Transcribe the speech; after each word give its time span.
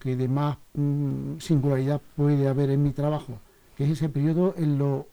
que 0.00 0.16
de 0.16 0.26
más 0.26 0.56
mm, 0.74 1.38
singularidad 1.38 2.00
puede 2.16 2.48
haber 2.48 2.70
en 2.70 2.82
mi 2.82 2.90
trabajo, 2.90 3.38
que 3.76 3.84
es 3.84 3.90
ese 3.90 4.08
periodo 4.08 4.54
en 4.56 4.78
lo 4.78 5.06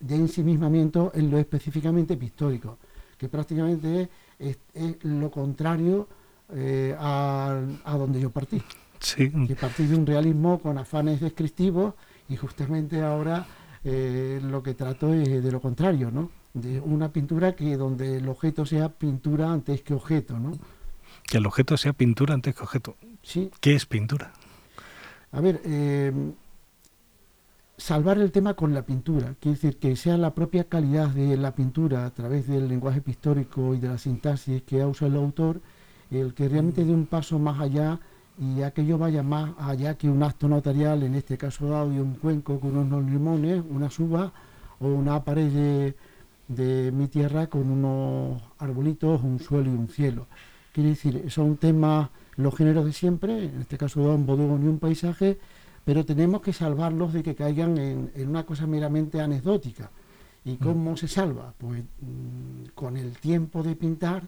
de 0.00 0.14
ensimismamiento 0.14 1.10
en 1.14 1.30
lo 1.30 1.38
específicamente 1.38 2.16
pictórico, 2.16 2.78
que 3.16 3.28
prácticamente 3.28 4.08
es, 4.38 4.58
lo 5.02 5.30
contrario 5.30 6.06
eh, 6.54 6.94
a, 6.98 7.60
donde 7.84 8.20
yo 8.20 8.30
partí. 8.30 8.62
Sí. 9.00 9.30
Que 9.46 9.56
partí 9.56 9.86
de 9.86 9.96
un 9.96 10.06
realismo 10.06 10.60
con 10.60 10.78
afanes 10.78 11.20
descriptivos 11.20 11.94
y 12.28 12.36
justamente 12.36 13.02
ahora 13.02 13.46
eh, 13.84 14.40
lo 14.42 14.62
que 14.62 14.74
trato 14.74 15.12
es 15.14 15.42
de 15.42 15.52
lo 15.52 15.60
contrario, 15.60 16.10
¿no? 16.10 16.30
De 16.54 16.80
una 16.80 17.12
pintura 17.12 17.54
que 17.54 17.76
donde 17.76 18.16
el 18.16 18.28
objeto 18.28 18.66
sea 18.66 18.88
pintura 18.88 19.52
antes 19.52 19.82
que 19.82 19.94
objeto, 19.94 20.38
¿no? 20.38 20.58
Que 21.26 21.38
el 21.38 21.46
objeto 21.46 21.76
sea 21.76 21.92
pintura 21.92 22.34
antes 22.34 22.54
que 22.54 22.62
objeto. 22.62 22.96
Sí. 23.22 23.50
¿Qué 23.60 23.74
es 23.74 23.86
pintura? 23.86 24.32
A 25.32 25.40
ver, 25.40 25.60
eh, 25.64 26.12
salvar 27.76 28.18
el 28.18 28.32
tema 28.32 28.54
con 28.54 28.74
la 28.74 28.82
pintura, 28.82 29.34
quiere 29.40 29.56
decir 29.56 29.76
que 29.78 29.94
sea 29.96 30.16
la 30.16 30.34
propia 30.34 30.64
calidad 30.64 31.08
de 31.10 31.36
la 31.36 31.54
pintura 31.54 32.06
a 32.06 32.10
través 32.10 32.48
del 32.48 32.68
lenguaje 32.68 33.00
pictórico 33.00 33.74
y 33.74 33.78
de 33.78 33.88
la 33.88 33.98
sintaxis 33.98 34.62
que 34.62 34.80
ha 34.80 34.86
usado 34.86 35.12
el 35.12 35.16
autor, 35.16 35.60
el 36.10 36.34
que 36.34 36.48
realmente 36.48 36.84
dé 36.84 36.92
un 36.92 37.06
paso 37.06 37.38
más 37.38 37.60
allá 37.60 38.00
y 38.38 38.62
aquello 38.62 38.98
vaya 38.98 39.22
más 39.22 39.52
allá 39.58 39.94
que 39.96 40.08
un 40.08 40.22
acto 40.22 40.48
notarial, 40.48 41.02
en 41.02 41.14
este 41.14 41.36
caso 41.36 41.68
dado 41.68 41.92
y 41.92 41.98
un 41.98 42.14
cuenco 42.14 42.60
con 42.60 42.76
unos 42.76 43.04
limones, 43.04 43.62
una 43.68 43.90
suba 43.90 44.32
o 44.80 44.88
una 44.88 45.22
pared 45.24 45.94
de, 46.48 46.92
mi 46.92 47.08
tierra 47.08 47.48
con 47.48 47.70
unos 47.70 48.40
arbolitos, 48.58 49.22
un 49.22 49.40
suelo 49.40 49.70
y 49.70 49.74
un 49.74 49.88
cielo. 49.88 50.26
Quiere 50.72 50.90
decir, 50.90 51.30
son 51.30 51.56
temas, 51.56 52.10
los 52.38 52.54
géneros 52.54 52.86
de 52.86 52.92
siempre, 52.92 53.46
en 53.46 53.60
este 53.60 53.76
caso 53.76 54.00
un 54.00 54.24
bodegón 54.24 54.64
y 54.64 54.68
un 54.68 54.78
paisaje, 54.78 55.38
pero 55.84 56.04
tenemos 56.04 56.40
que 56.40 56.52
salvarlos 56.52 57.12
de 57.12 57.22
que 57.22 57.34
caigan 57.34 57.76
en, 57.78 58.10
una 58.28 58.46
cosa 58.46 58.66
meramente 58.66 59.20
anecdótica. 59.20 59.90
¿Y 60.44 60.52
mm. 60.52 60.58
cómo 60.58 60.96
se 60.96 61.08
salva? 61.08 61.52
Pues 61.58 61.82
mm, 61.82 62.68
con 62.74 62.96
el 62.96 63.18
tiempo 63.18 63.62
de 63.62 63.74
pintar 63.74 64.22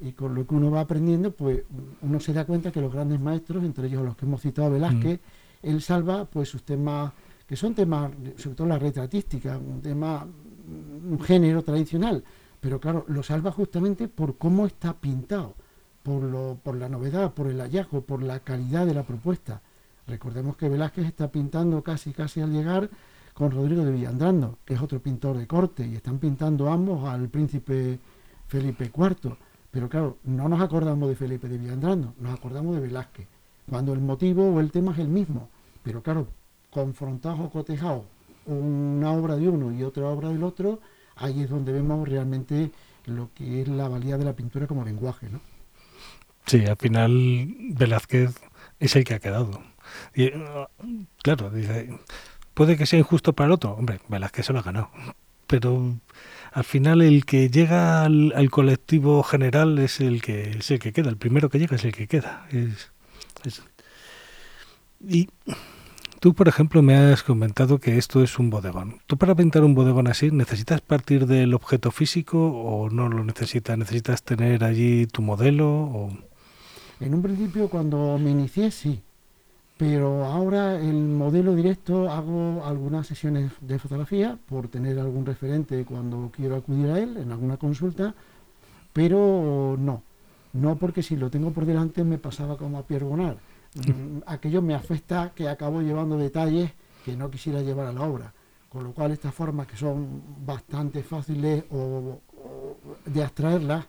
y 0.00 0.12
con 0.12 0.34
lo 0.34 0.46
que 0.46 0.54
uno 0.54 0.70
va 0.70 0.80
aprendiendo, 0.80 1.32
pues 1.32 1.64
uno 2.02 2.20
se 2.20 2.32
da 2.32 2.44
cuenta 2.44 2.70
que 2.70 2.80
los 2.80 2.92
grandes 2.92 3.20
maestros, 3.20 3.64
entre 3.64 3.88
ellos 3.88 4.04
los 4.04 4.16
que 4.16 4.26
hemos 4.26 4.40
citado 4.40 4.68
a 4.68 4.70
Velázquez, 4.70 5.18
mm. 5.18 5.66
él 5.66 5.82
salva 5.82 6.26
pues 6.26 6.48
sus 6.48 6.62
temas, 6.62 7.12
que 7.48 7.56
son 7.56 7.74
temas, 7.74 8.12
sobre 8.36 8.54
todo 8.54 8.68
la 8.68 8.78
retratística, 8.78 9.58
un 9.58 9.80
tema, 9.80 10.24
un 10.24 11.20
género 11.20 11.64
tradicional, 11.64 12.22
pero 12.60 12.78
claro, 12.78 13.04
lo 13.08 13.24
salva 13.24 13.50
justamente 13.50 14.06
por 14.06 14.38
cómo 14.38 14.66
está 14.66 14.92
pintado, 14.92 15.56
por, 16.02 16.22
lo, 16.22 16.58
por 16.62 16.76
la 16.76 16.88
novedad, 16.88 17.32
por 17.32 17.48
el 17.48 17.60
hallazgo, 17.60 18.02
por 18.02 18.22
la 18.22 18.40
calidad 18.40 18.86
de 18.86 18.94
la 18.94 19.02
propuesta. 19.02 19.60
Recordemos 20.06 20.56
que 20.56 20.68
Velázquez 20.68 21.06
está 21.06 21.30
pintando 21.30 21.82
casi 21.82 22.12
casi 22.12 22.40
al 22.40 22.52
llegar 22.52 22.90
con 23.34 23.50
Rodrigo 23.50 23.84
de 23.84 23.92
Villandrando, 23.92 24.58
que 24.64 24.74
es 24.74 24.82
otro 24.82 25.00
pintor 25.00 25.36
de 25.36 25.46
corte, 25.46 25.86
y 25.86 25.94
están 25.94 26.18
pintando 26.18 26.70
ambos 26.70 27.08
al 27.08 27.28
príncipe 27.28 27.98
Felipe 28.48 28.90
IV. 28.92 29.36
Pero 29.70 29.88
claro, 29.88 30.18
no 30.24 30.48
nos 30.48 30.60
acordamos 30.60 31.08
de 31.08 31.14
Felipe 31.14 31.48
de 31.48 31.58
Villandrando, 31.58 32.14
nos 32.18 32.34
acordamos 32.34 32.74
de 32.74 32.82
Velázquez, 32.82 33.26
cuando 33.68 33.92
el 33.92 34.00
motivo 34.00 34.52
o 34.52 34.60
el 34.60 34.72
tema 34.72 34.92
es 34.92 34.98
el 34.98 35.08
mismo. 35.08 35.48
Pero 35.82 36.02
claro, 36.02 36.26
confrontados 36.70 37.40
o 37.40 37.50
cotejados 37.50 38.04
una 38.46 39.12
obra 39.12 39.36
de 39.36 39.48
uno 39.48 39.72
y 39.72 39.82
otra 39.82 40.08
obra 40.08 40.30
del 40.30 40.42
otro, 40.42 40.80
ahí 41.16 41.42
es 41.42 41.50
donde 41.50 41.72
vemos 41.72 42.08
realmente 42.08 42.72
lo 43.06 43.30
que 43.34 43.62
es 43.62 43.68
la 43.68 43.88
valía 43.88 44.18
de 44.18 44.24
la 44.24 44.34
pintura 44.34 44.66
como 44.66 44.84
lenguaje, 44.84 45.28
¿no? 45.30 45.40
Sí, 46.46 46.64
al 46.66 46.76
final 46.76 47.54
Velázquez 47.70 48.34
es 48.78 48.96
el 48.96 49.04
que 49.04 49.14
ha 49.14 49.20
quedado. 49.20 49.62
Y, 50.14 50.30
claro, 51.22 51.50
dice, 51.50 51.90
puede 52.54 52.76
que 52.76 52.86
sea 52.86 52.98
injusto 52.98 53.32
para 53.32 53.46
el 53.46 53.52
otro. 53.52 53.72
Hombre, 53.72 54.00
Velázquez 54.08 54.46
se 54.46 54.52
lo 54.52 54.58
ha 54.60 54.62
ganado. 54.62 54.90
Pero 55.46 55.96
al 56.52 56.64
final 56.64 57.02
el 57.02 57.24
que 57.24 57.48
llega 57.50 58.04
al, 58.04 58.50
colectivo 58.50 59.22
general 59.22 59.78
es 59.78 60.00
el 60.00 60.22
que 60.22 60.50
es 60.58 60.70
el 60.70 60.78
que 60.78 60.92
queda. 60.92 61.10
El 61.10 61.16
primero 61.16 61.48
que 61.48 61.58
llega 61.58 61.76
es 61.76 61.84
el 61.84 61.92
que 61.92 62.06
queda. 62.06 62.46
Y 65.00 65.28
tú, 66.20 66.34
por 66.34 66.48
ejemplo, 66.48 66.82
me 66.82 66.96
has 66.96 67.22
comentado 67.22 67.78
que 67.78 67.98
esto 67.98 68.22
es 68.22 68.38
un 68.38 68.50
bodegón. 68.50 69.00
¿Tú 69.06 69.16
para 69.16 69.34
pintar 69.34 69.64
un 69.64 69.74
bodegón 69.74 70.06
así 70.06 70.30
necesitas 70.30 70.80
partir 70.80 71.26
del 71.26 71.54
objeto 71.54 71.90
físico 71.90 72.48
o 72.48 72.90
no 72.90 73.08
lo 73.08 73.24
necesitas? 73.24 73.78
¿Necesitas 73.78 74.22
tener 74.22 74.64
allí 74.64 75.06
tu 75.06 75.22
modelo? 75.22 75.68
O... 75.68 76.29
En 77.00 77.14
un 77.14 77.22
principio, 77.22 77.68
cuando 77.68 78.18
me 78.18 78.30
inicié, 78.30 78.70
sí. 78.70 79.02
Pero 79.78 80.26
ahora 80.26 80.78
el 80.78 81.08
modelo 81.08 81.54
directo 81.54 82.10
hago 82.10 82.62
algunas 82.66 83.06
sesiones 83.06 83.50
de 83.62 83.78
fotografía 83.78 84.38
por 84.46 84.68
tener 84.68 84.98
algún 84.98 85.24
referente 85.24 85.86
cuando 85.86 86.30
quiero 86.36 86.56
acudir 86.56 86.90
a 86.90 86.98
él 86.98 87.16
en 87.16 87.32
alguna 87.32 87.56
consulta, 87.56 88.14
pero 88.92 89.76
no, 89.78 90.02
no 90.52 90.76
porque 90.76 91.02
si 91.02 91.16
lo 91.16 91.30
tengo 91.30 91.52
por 91.52 91.64
delante 91.64 92.04
me 92.04 92.18
pasaba 92.18 92.58
como 92.58 92.76
a 92.76 92.82
Pierre 92.82 93.06
Bonar. 93.06 93.38
Mm, 93.74 94.18
aquello 94.26 94.60
me 94.60 94.74
afecta 94.74 95.32
que 95.34 95.48
acabo 95.48 95.80
llevando 95.80 96.18
detalles 96.18 96.72
que 97.02 97.16
no 97.16 97.30
quisiera 97.30 97.62
llevar 97.62 97.86
a 97.86 97.92
la 97.92 98.02
obra, 98.02 98.34
con 98.68 98.84
lo 98.84 98.92
cual 98.92 99.12
estas 99.12 99.32
formas 99.32 99.66
que 99.66 99.76
son 99.76 100.22
bastante 100.44 101.02
fáciles 101.02 101.64
de 103.06 103.22
abstraerlas, 103.22 103.86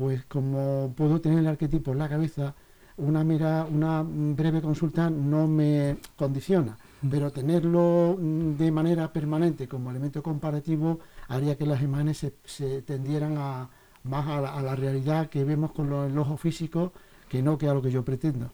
pues 0.00 0.24
como 0.24 0.94
puedo 0.96 1.20
tener 1.20 1.40
el 1.40 1.46
arquetipo 1.46 1.92
en 1.92 1.98
la 1.98 2.08
cabeza, 2.08 2.54
una 2.96 3.22
mera, 3.22 3.66
una 3.70 4.02
breve 4.02 4.62
consulta 4.62 5.10
no 5.10 5.46
me 5.46 5.98
condiciona, 6.16 6.78
mm. 7.02 7.10
pero 7.10 7.30
tenerlo 7.30 8.16
mm, 8.18 8.56
de 8.56 8.72
manera 8.72 9.12
permanente 9.12 9.68
como 9.68 9.90
elemento 9.90 10.22
comparativo 10.22 11.00
haría 11.28 11.58
que 11.58 11.66
las 11.66 11.82
imágenes 11.82 12.26
se, 12.44 12.80
tendieran 12.80 13.36
a, 13.36 13.68
más 14.04 14.26
a 14.26 14.62
la, 14.62 14.74
realidad 14.74 15.28
que 15.28 15.44
vemos 15.44 15.72
con 15.72 15.92
el 15.92 16.16
ojo 16.18 16.38
físico 16.38 16.94
que 17.28 17.42
no 17.42 17.58
que 17.58 17.68
a 17.68 17.74
lo 17.74 17.82
que 17.82 17.90
yo 17.90 18.02
pretendo. 18.02 18.50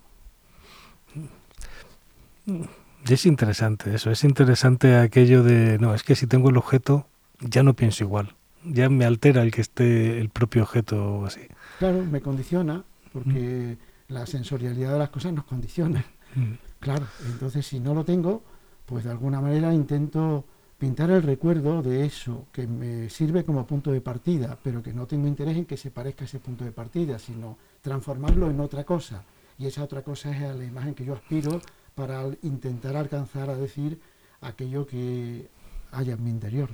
Es 3.09 3.25
interesante 3.25 3.95
eso, 3.95 4.11
es 4.11 4.25
interesante 4.25 4.97
aquello 4.97 5.45
de, 5.45 5.78
no, 5.78 5.95
es 5.95 6.03
que 6.03 6.17
si 6.17 6.27
tengo 6.27 6.51
el 6.51 6.57
objeto 6.57 7.07
ya 7.39 7.63
no 7.63 7.75
pienso 7.75 8.03
igual, 8.03 8.34
ya 8.66 8.88
me 8.88 9.04
altera 9.04 9.43
el 9.43 9.50
que 9.50 9.60
esté 9.60 10.19
el 10.21 10.28
propio 10.28 10.62
objeto 10.62 11.25
así. 11.25 11.41
Claro, 11.78 12.04
me 12.04 12.21
condiciona, 12.21 12.84
porque 13.12 13.77
mm 13.81 13.97
la 14.09 14.27
sensorialidad 14.27 14.93
de 14.93 14.99
las 14.99 15.10
cosas 15.10 15.32
nos 15.32 15.44
condiciona. 15.44 16.04
Mm. 16.34 16.53
Claro, 16.81 17.06
entonces 17.27 17.66
si 17.66 17.81
no 17.81 17.94
lo 17.94 18.04
tengo, 18.04 18.43
pues 18.84 19.04
de 19.04 19.10
alguna 19.10 19.41
manera 19.41 19.72
intento 19.72 20.44
pintar 20.78 21.10
el 21.10 21.22
recuerdo 21.22 21.82
de 21.82 22.04
eso 22.04 22.47
que 22.53 22.66
me 22.66 23.09
sirve 23.09 23.44
como 23.44 23.66
punto 23.66 23.91
de 23.91 24.00
partida, 24.00 24.59
pero 24.62 24.83
que 24.83 24.93
no 24.93 25.06
tengo 25.06 25.27
interés 25.27 25.56
en 25.56 25.65
que 25.65 25.77
se 25.77 25.91
parezca 25.91 26.25
a 26.25 26.27
ese 26.27 26.38
punto 26.38 26.65
de 26.65 26.72
partida, 26.72 27.19
sino 27.19 27.56
transformarlo 27.81 28.50
en 28.50 28.60
otra 28.60 28.84
cosa. 28.84 29.25
Y 29.59 29.66
esa 29.66 29.83
otra 29.83 30.03
cosa 30.03 30.31
es 30.31 30.56
la 30.56 30.65
imagen 30.65 30.94
que 30.94 31.04
yo 31.04 31.15
aspiro 31.15 31.60
para 31.94 32.25
intentar 32.43 32.94
alcanzar 32.94 33.48
a 33.48 33.56
decir 33.56 33.98
aquello 34.43 34.87
que 34.87 35.48
haya 35.97 36.15
en 36.15 36.25
mi 36.25 36.31
interior. 36.31 36.71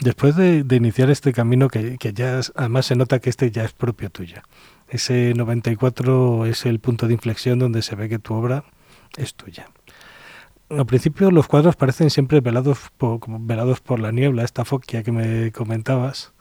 Después 0.00 0.36
de, 0.36 0.64
iniciar 0.70 1.10
este 1.10 1.32
camino, 1.32 1.68
que, 1.68 1.98
que, 1.98 2.12
ya 2.12 2.40
además 2.54 2.86
se 2.86 2.96
nota 2.96 3.18
que 3.18 3.30
este 3.30 3.50
ya 3.50 3.64
es 3.64 3.72
propio 3.72 4.10
tuyo, 4.10 4.42
ese 4.88 5.32
94 5.34 6.46
es 6.46 6.66
el 6.66 6.80
punto 6.80 7.06
de 7.06 7.14
inflexión 7.14 7.58
donde 7.58 7.82
se 7.82 7.94
ve 7.94 8.08
que 8.08 8.18
tu 8.18 8.34
obra 8.34 8.64
es 9.16 9.34
tuya. 9.34 9.68
Al 10.68 10.86
principio 10.86 11.30
los 11.30 11.48
cuadros 11.48 11.76
parecen 11.76 12.10
siempre 12.10 12.40
velados 12.40 12.90
por, 12.96 13.20
velados 13.40 13.80
por 13.80 13.98
la 13.98 14.12
niebla, 14.12 14.44
esta 14.44 14.64
foquia 14.64 15.02
que 15.02 15.12
me 15.12 15.50
comentabas. 15.52 16.32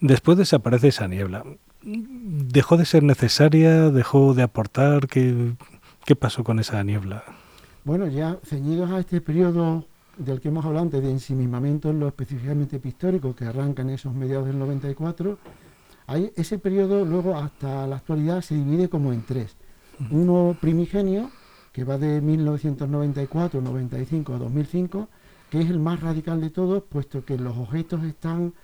Después 0.00 0.38
desaparece 0.38 0.88
esa 0.88 1.06
niebla. 1.08 1.44
¿Dejó 1.82 2.76
de 2.76 2.84
ser 2.84 3.04
necesaria? 3.04 3.90
¿Dejó 3.90 4.34
de 4.34 4.42
aportar? 4.42 5.06
¿Qué, 5.06 5.52
qué 6.04 6.16
pasó 6.16 6.42
con 6.42 6.58
esa 6.58 6.82
niebla? 6.82 7.24
Bueno, 7.84 8.08
ya 8.08 8.38
ceñidos 8.44 8.90
a 8.90 8.98
este 8.98 9.20
periodo 9.20 9.86
del 10.18 10.40
que 10.40 10.48
hemos 10.48 10.64
hablado 10.64 10.84
antes, 10.84 11.02
de 11.02 11.10
ensimismamiento 11.10 11.90
en 11.90 12.00
lo 12.00 12.08
específicamente 12.08 12.78
pictórico, 12.78 13.34
que 13.34 13.44
arranca 13.44 13.82
en 13.82 13.90
esos 13.90 14.14
mediados 14.14 14.46
del 14.46 14.58
94, 14.58 15.38
ese 16.36 16.58
periodo 16.58 17.04
luego 17.04 17.36
hasta 17.36 17.86
la 17.86 17.96
actualidad 17.96 18.40
se 18.40 18.54
divide 18.54 18.88
como 18.88 19.12
en 19.12 19.22
tres. 19.22 19.56
Uno 20.10 20.56
primigenio, 20.60 21.30
que 21.72 21.84
va 21.84 21.98
de 21.98 22.20
1994, 22.20 23.60
95 23.60 24.34
a 24.34 24.38
2005, 24.38 25.08
que 25.50 25.60
es 25.60 25.70
el 25.70 25.78
más 25.78 26.00
radical 26.00 26.40
de 26.40 26.50
todos, 26.50 26.82
puesto 26.82 27.24
que 27.24 27.38
los 27.38 27.56
objetos 27.56 28.04
están 28.04 28.54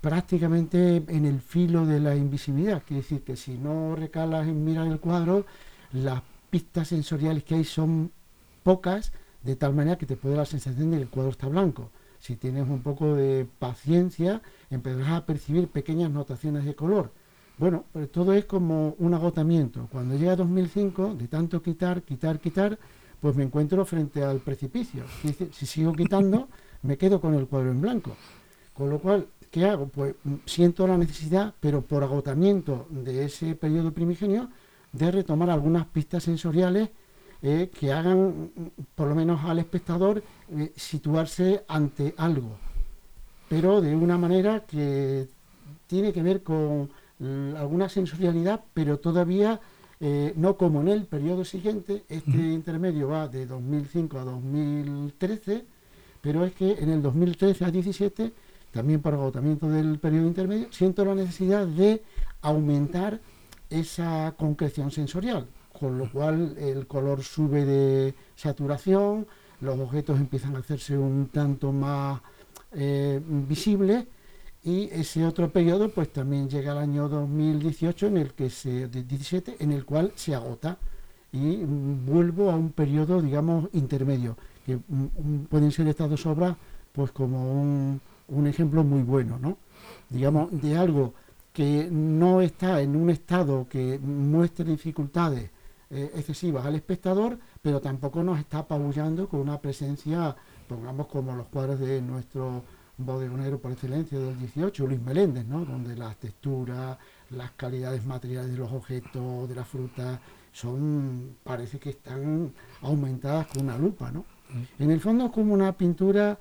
prácticamente 0.00 1.02
en 1.08 1.26
el 1.26 1.40
filo 1.40 1.86
de 1.86 2.00
la 2.00 2.14
invisibilidad. 2.14 2.82
Quiere 2.86 3.02
decir 3.02 3.22
que 3.22 3.36
si 3.36 3.58
no 3.58 3.96
recalas 3.96 4.46
en 4.46 4.64
mirar 4.64 4.86
el 4.86 5.00
cuadro, 5.00 5.44
las 5.92 6.22
pistas 6.50 6.88
sensoriales 6.88 7.44
que 7.44 7.56
hay 7.56 7.64
son 7.64 8.12
pocas, 8.62 9.12
de 9.48 9.56
tal 9.56 9.74
manera 9.74 9.96
que 9.96 10.04
te 10.04 10.14
puede 10.14 10.34
dar 10.34 10.42
la 10.42 10.50
sensación 10.50 10.90
de 10.90 10.98
que 10.98 11.02
el 11.04 11.08
cuadro 11.08 11.30
está 11.30 11.48
blanco. 11.48 11.90
Si 12.18 12.36
tienes 12.36 12.68
un 12.68 12.82
poco 12.82 13.14
de 13.14 13.46
paciencia, 13.58 14.42
empezarás 14.68 15.12
a 15.12 15.24
percibir 15.24 15.68
pequeñas 15.68 16.10
notaciones 16.10 16.66
de 16.66 16.74
color, 16.74 17.12
Bueno, 17.56 17.86
pues 17.92 18.12
todo 18.12 18.34
es 18.34 18.44
como 18.44 18.94
un 18.98 19.14
agotamiento. 19.14 19.88
Cuando 19.90 20.16
llega 20.16 20.36
2005, 20.36 21.14
de 21.14 21.28
tanto 21.28 21.62
quitar, 21.62 22.02
quitar, 22.02 22.38
quitar, 22.38 22.78
pues 23.20 23.34
me 23.36 23.44
encuentro 23.44 23.86
frente 23.86 24.22
al 24.22 24.40
precipicio. 24.40 25.04
Si 25.52 25.64
sigo 25.66 25.94
quitando, 25.94 26.48
me 26.82 26.98
quedo 26.98 27.18
con 27.18 27.32
el 27.34 27.46
cuadro 27.46 27.70
en 27.70 27.80
blanco. 27.80 28.14
Con 28.74 28.90
lo 28.90 28.98
cual, 29.00 29.28
¿qué 29.50 29.64
hago? 29.64 29.88
Pues 29.88 30.14
siento 30.44 30.86
la 30.86 30.98
necesidad, 30.98 31.54
pero 31.58 31.80
por 31.80 32.02
agotamiento 32.04 32.86
de 32.90 33.24
ese 33.24 33.54
periodo 33.54 33.92
primigenio, 33.92 34.50
de 34.92 35.10
retomar 35.10 35.48
algunas 35.48 35.86
pistas 35.86 36.24
sensoriales 36.24 36.90
eh, 37.42 37.70
que 37.78 37.92
hagan, 37.92 38.50
por 38.94 39.08
lo 39.08 39.14
menos 39.14 39.44
al 39.44 39.58
espectador, 39.58 40.22
eh, 40.50 40.72
situarse 40.76 41.64
ante 41.68 42.14
algo, 42.16 42.56
pero 43.48 43.80
de 43.80 43.94
una 43.94 44.18
manera 44.18 44.64
que 44.66 45.28
tiene 45.86 46.12
que 46.12 46.22
ver 46.22 46.42
con 46.42 46.90
alguna 47.56 47.88
sensorialidad, 47.88 48.62
pero 48.74 48.98
todavía 49.00 49.60
eh, 50.00 50.32
no 50.36 50.56
como 50.56 50.80
en 50.80 50.88
el 50.88 51.06
periodo 51.06 51.44
siguiente, 51.44 52.04
este 52.08 52.36
intermedio 52.36 53.08
va 53.08 53.26
de 53.26 53.46
2005 53.46 54.18
a 54.18 54.24
2013, 54.24 55.64
pero 56.20 56.44
es 56.44 56.54
que 56.54 56.72
en 56.72 56.90
el 56.90 57.02
2013 57.02 57.64
a 57.64 57.66
2017, 57.68 58.32
también 58.70 59.00
por 59.00 59.14
agotamiento 59.14 59.68
del 59.68 59.98
periodo 59.98 60.28
intermedio, 60.28 60.68
siento 60.70 61.04
la 61.04 61.16
necesidad 61.16 61.66
de 61.66 62.02
aumentar 62.42 63.20
esa 63.70 64.34
concreción 64.38 64.92
sensorial, 64.92 65.46
con 65.78 65.98
lo 65.98 66.10
cual 66.10 66.56
el 66.58 66.86
color 66.86 67.22
sube 67.22 67.64
de 67.64 68.14
saturación, 68.34 69.26
los 69.60 69.78
objetos 69.78 70.18
empiezan 70.18 70.56
a 70.56 70.60
hacerse 70.60 70.96
un 70.96 71.28
tanto 71.28 71.72
más 71.72 72.20
eh, 72.72 73.20
visibles 73.24 74.04
y 74.62 74.88
ese 74.92 75.24
otro 75.24 75.50
periodo 75.50 75.88
pues 75.88 76.12
también 76.12 76.48
llega 76.48 76.72
al 76.72 76.78
año 76.78 77.08
2018 77.08 78.08
en 78.08 78.16
el 78.18 78.34
que 78.34 78.50
se 78.50 78.88
17 78.88 79.56
en 79.60 79.72
el 79.72 79.84
cual 79.84 80.12
se 80.16 80.34
agota 80.34 80.76
y 81.32 81.64
vuelvo 81.64 82.50
a 82.50 82.56
un 82.56 82.72
periodo 82.72 83.22
digamos 83.22 83.68
intermedio 83.72 84.36
que 84.66 84.76
mm, 84.76 84.80
mm, 84.88 85.44
pueden 85.48 85.70
ser 85.70 85.88
estas 85.88 86.10
dos 86.10 86.26
obras 86.26 86.56
pues 86.92 87.10
como 87.12 87.52
un, 87.60 88.00
un 88.28 88.46
ejemplo 88.46 88.82
muy 88.84 89.02
bueno 89.02 89.38
no 89.40 89.58
digamos 90.10 90.48
de 90.60 90.76
algo 90.76 91.14
que 91.52 91.88
no 91.90 92.40
está 92.40 92.80
en 92.82 92.96
un 92.96 93.10
estado 93.10 93.66
que 93.68 93.98
muestre 93.98 94.64
dificultades 94.64 95.50
eh, 95.90 96.10
excesivas 96.14 96.66
al 96.66 96.74
espectador, 96.74 97.38
pero 97.62 97.80
tampoco 97.80 98.22
nos 98.22 98.38
está 98.38 98.58
apabullando 98.58 99.28
con 99.28 99.40
una 99.40 99.60
presencia, 99.60 100.36
pongamos 100.68 101.06
como 101.06 101.34
los 101.34 101.46
cuadros 101.46 101.80
de 101.80 102.02
nuestro 102.02 102.62
bodegonero 102.98 103.58
por 103.58 103.72
excelencia 103.72 104.18
del 104.18 104.38
18, 104.38 104.86
Luis 104.86 105.00
Meléndez, 105.00 105.46
¿no? 105.46 105.64
donde 105.64 105.96
las 105.96 106.16
texturas, 106.16 106.98
las 107.30 107.52
calidades 107.52 108.04
materiales 108.04 108.52
de 108.52 108.58
los 108.58 108.72
objetos, 108.72 109.48
de 109.48 109.54
la 109.54 109.64
fruta, 109.64 110.20
son, 110.52 111.36
parece 111.42 111.78
que 111.78 111.90
están 111.90 112.52
aumentadas 112.82 113.46
con 113.46 113.62
una 113.62 113.78
lupa. 113.78 114.10
¿no? 114.10 114.24
Mm. 114.50 114.82
En 114.82 114.90
el 114.90 115.00
fondo 115.00 115.26
es 115.26 115.32
como 115.32 115.54
una 115.54 115.72
pintura 115.76 116.38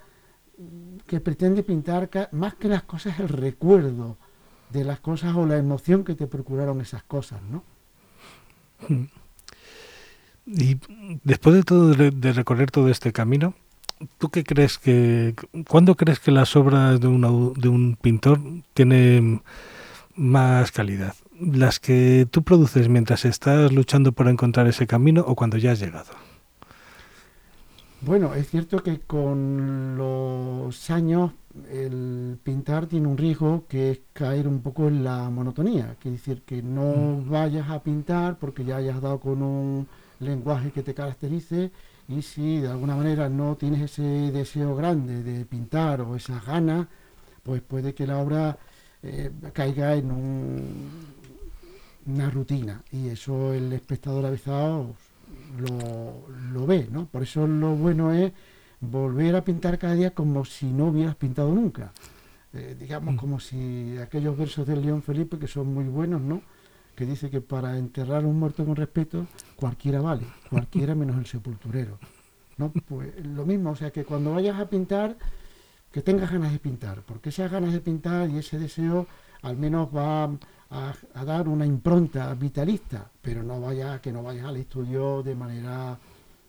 que 1.06 1.20
pretende 1.20 1.64
pintar 1.64 2.10
más 2.32 2.56
que 2.56 2.68
las 2.68 2.84
cosas 2.84 3.20
el 3.20 3.30
recuerdo 3.30 4.18
de 4.72 4.84
las 4.84 5.00
cosas 5.00 5.36
o 5.36 5.46
la 5.46 5.58
emoción 5.58 6.04
que 6.04 6.16
te 6.16 6.28
procuraron 6.28 6.82
esas 6.82 7.04
cosas, 7.04 7.40
¿no? 7.44 7.64
Y 10.48 10.78
después 11.24 11.56
de 11.56 11.64
todo 11.64 11.94
de 11.94 12.34
recorrer 12.34 12.72
todo 12.72 12.90
este 12.90 13.12
camino, 13.12 13.54
¿tú 14.18 14.30
qué 14.30 14.44
crees 14.44 14.78
que 14.78 15.36
cuándo 15.68 15.96
crees 15.96 16.20
que 16.20 16.32
las 16.32 16.56
obras 16.56 17.00
de, 17.00 17.08
de 17.08 17.70
un 17.70 17.98
pintor 18.02 18.40
tienen 18.74 19.42
más 20.16 20.72
calidad? 20.72 21.16
¿Las 21.40 21.80
que 21.80 22.28
tú 22.32 22.44
produces 22.44 22.90
mientras 22.90 23.26
estás 23.26 23.72
luchando 23.72 24.12
por 24.12 24.28
encontrar 24.28 24.68
ese 24.68 24.88
camino 24.88 25.24
o 25.28 25.36
cuando 25.36 25.58
ya 25.58 25.72
has 25.72 25.80
llegado? 25.80 26.12
Bueno, 28.02 28.36
es 28.36 28.50
cierto 28.50 28.84
que 28.84 29.00
con 29.00 29.98
los 29.98 30.90
años 30.92 31.32
el 31.72 32.38
pintar 32.44 32.86
tiene 32.86 33.08
un 33.08 33.18
riesgo 33.18 33.66
que 33.68 33.92
es 33.92 34.00
caer 34.14 34.48
un 34.48 34.62
poco 34.62 34.88
en 34.88 35.04
la 35.04 35.30
monotonía, 35.32 35.96
que 36.00 36.12
decir 36.12 36.44
que 36.44 36.62
no 36.62 37.24
mm. 37.26 37.30
vayas 37.30 37.70
a 37.70 37.82
pintar 37.82 38.38
porque 38.38 38.64
ya 38.64 38.78
hayas 38.78 39.02
dado 39.02 39.20
con 39.20 39.42
un 39.42 39.88
lenguaje 40.20 40.72
que 40.72 40.84
te 40.84 40.94
caracterice 40.94 41.72
y 42.08 42.22
si 42.22 42.60
de 42.60 42.70
alguna 42.70 42.96
manera 42.96 43.30
no 43.30 43.56
tienes 43.56 43.82
ese 43.82 44.32
deseo 44.32 44.76
grande 44.76 45.24
de 45.24 45.46
pintar 45.46 46.02
o 46.02 46.16
esas 46.16 46.46
ganas, 46.46 46.88
pues 47.44 47.62
puede 47.62 47.94
que 47.94 48.08
la 48.08 48.20
obra 48.20 48.58
eh, 49.04 49.32
caiga 49.54 49.96
en 49.96 50.12
una 52.06 52.30
rutina 52.30 52.82
y 52.92 53.10
eso 53.10 53.54
el 53.54 53.74
espectador 53.74 54.26
avisado 54.26 54.96
lo, 55.60 56.28
lo 56.54 56.66
ve, 56.66 56.88
¿no? 56.92 57.06
Por 57.08 57.24
eso 57.24 57.46
lo 57.48 57.76
bueno 57.76 58.14
es 58.14 58.32
volver 58.80 59.36
a 59.36 59.44
pintar 59.44 59.78
cada 59.78 59.96
día 59.96 60.12
como 60.12 60.46
si 60.46 60.68
no 60.68 60.88
hubieras 60.88 61.16
pintado 61.16 61.54
nunca. 61.54 61.92
Eh, 62.54 62.76
digamos 62.80 63.16
mm. 63.16 63.18
como 63.18 63.40
si 63.40 63.98
aquellos 63.98 64.38
versos 64.38 64.66
del 64.66 64.82
León 64.82 65.02
Felipe, 65.02 65.38
que 65.38 65.48
son 65.48 65.74
muy 65.74 65.86
buenos, 65.86 66.22
¿no? 66.22 66.42
Que 66.98 67.06
dice 67.06 67.30
que 67.30 67.40
para 67.40 67.78
enterrar 67.78 68.26
a 68.26 68.28
un 68.28 68.38
muerto 68.38 68.66
con 68.66 68.76
respeto, 68.76 69.26
cualquiera 69.56 70.02
vale, 70.02 70.26
cualquiera 70.50 70.96
menos 70.96 71.18
el 71.18 71.26
sepulturero. 71.26 71.98
¿no? 72.58 72.74
Pues 72.90 73.26
lo 73.26 73.46
mismo, 73.46 73.72
o 73.72 73.76
sea 73.78 73.92
que 73.92 74.04
cuando 74.04 74.34
vayas 74.34 74.60
a 74.60 74.68
pintar, 74.68 75.16
que 75.94 76.02
tengas 76.02 76.30
ganas 76.30 76.52
de 76.52 76.60
pintar, 76.60 77.04
porque 77.04 77.30
esas 77.30 77.50
ganas 77.50 77.72
de 77.72 77.80
pintar 77.80 78.30
y 78.30 78.40
ese 78.40 78.60
deseo 78.60 79.08
al 79.44 79.56
menos 79.56 79.88
va 79.96 80.30
a, 80.72 81.24
dar 81.24 81.48
una 81.48 81.66
impronta 81.66 82.34
vitalista, 82.34 83.10
pero 83.22 83.44
no 83.44 83.62
vaya, 83.62 84.02
que 84.02 84.12
no 84.12 84.24
vayas 84.24 84.48
al 84.48 84.58
estudio 84.58 85.24
de 85.24 85.36
manera 85.36 85.98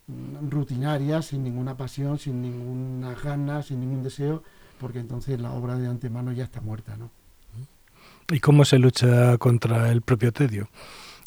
Mm, 0.08 0.48
rutinaria, 0.48 1.20
sin 1.20 1.44
ninguna 1.44 1.76
pasión, 1.76 2.18
sin 2.18 2.40
ninguna 2.40 3.14
ganas, 3.14 3.66
sin 3.66 3.80
ningún 3.80 4.02
deseo, 4.02 4.42
porque 4.80 5.00
entonces 5.00 5.38
la 5.38 5.52
obra 5.52 5.76
de 5.76 5.86
antemano 5.86 6.32
ya 6.32 6.44
está 6.44 6.60
muerta, 6.62 6.96
¿no? 6.96 7.10
¿Y 8.30 8.40
cómo 8.40 8.66
se 8.66 8.78
lucha 8.78 9.38
contra 9.38 9.90
el 9.90 10.02
propio 10.02 10.32
tedio? 10.32 10.68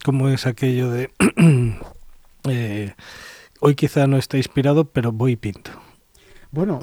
¿Cómo 0.06 0.30
es 0.30 0.46
aquello 0.46 0.92
de 0.92 1.10
eh, 2.44 2.94
hoy 3.60 3.74
quizá 3.74 4.06
no 4.06 4.18
esté 4.18 4.38
inspirado, 4.38 4.86
pero 4.86 5.12
voy 5.12 5.32
y 5.32 5.36
pinto? 5.36 5.72
Bueno, 6.52 6.80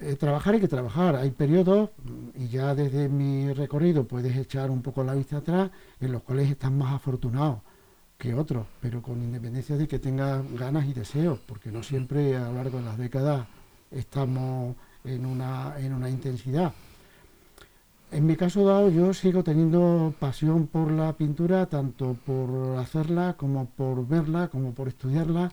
eh, 0.00 0.14
trabajar 0.14 0.54
hay 0.54 0.60
que 0.60 0.68
trabajar. 0.68 1.16
Hay 1.16 1.32
periodos, 1.32 1.90
y 2.36 2.46
ya 2.46 2.76
desde 2.76 3.08
mi 3.08 3.52
recorrido 3.52 4.04
puedes 4.04 4.36
echar 4.36 4.70
un 4.70 4.80
poco 4.80 5.02
la 5.02 5.14
vista 5.14 5.38
atrás, 5.38 5.72
en 6.00 6.12
los 6.12 6.22
cuales 6.22 6.48
estás 6.48 6.70
más 6.70 6.94
afortunado 6.94 7.62
que 8.18 8.32
otros, 8.32 8.64
pero 8.80 9.02
con 9.02 9.20
independencia 9.20 9.76
de 9.76 9.88
que 9.88 9.98
tenga 9.98 10.40
ganas 10.52 10.86
y 10.86 10.92
deseos, 10.92 11.40
porque 11.46 11.72
no 11.72 11.82
siempre 11.82 12.36
a 12.36 12.48
lo 12.48 12.54
largo 12.54 12.78
de 12.78 12.84
las 12.84 12.96
décadas 12.96 13.48
estamos 13.90 14.76
en 15.04 15.26
una, 15.26 15.74
en 15.78 15.92
una 15.94 16.08
intensidad. 16.08 16.72
En 18.12 18.24
mi 18.24 18.36
caso 18.36 18.64
dado, 18.64 18.88
yo 18.88 19.12
sigo 19.12 19.42
teniendo 19.42 20.14
pasión 20.18 20.68
por 20.68 20.92
la 20.92 21.12
pintura, 21.14 21.66
tanto 21.66 22.16
por 22.24 22.78
hacerla 22.78 23.34
como 23.36 23.66
por 23.66 24.06
verla, 24.06 24.48
como 24.48 24.72
por 24.72 24.88
estudiarla, 24.88 25.52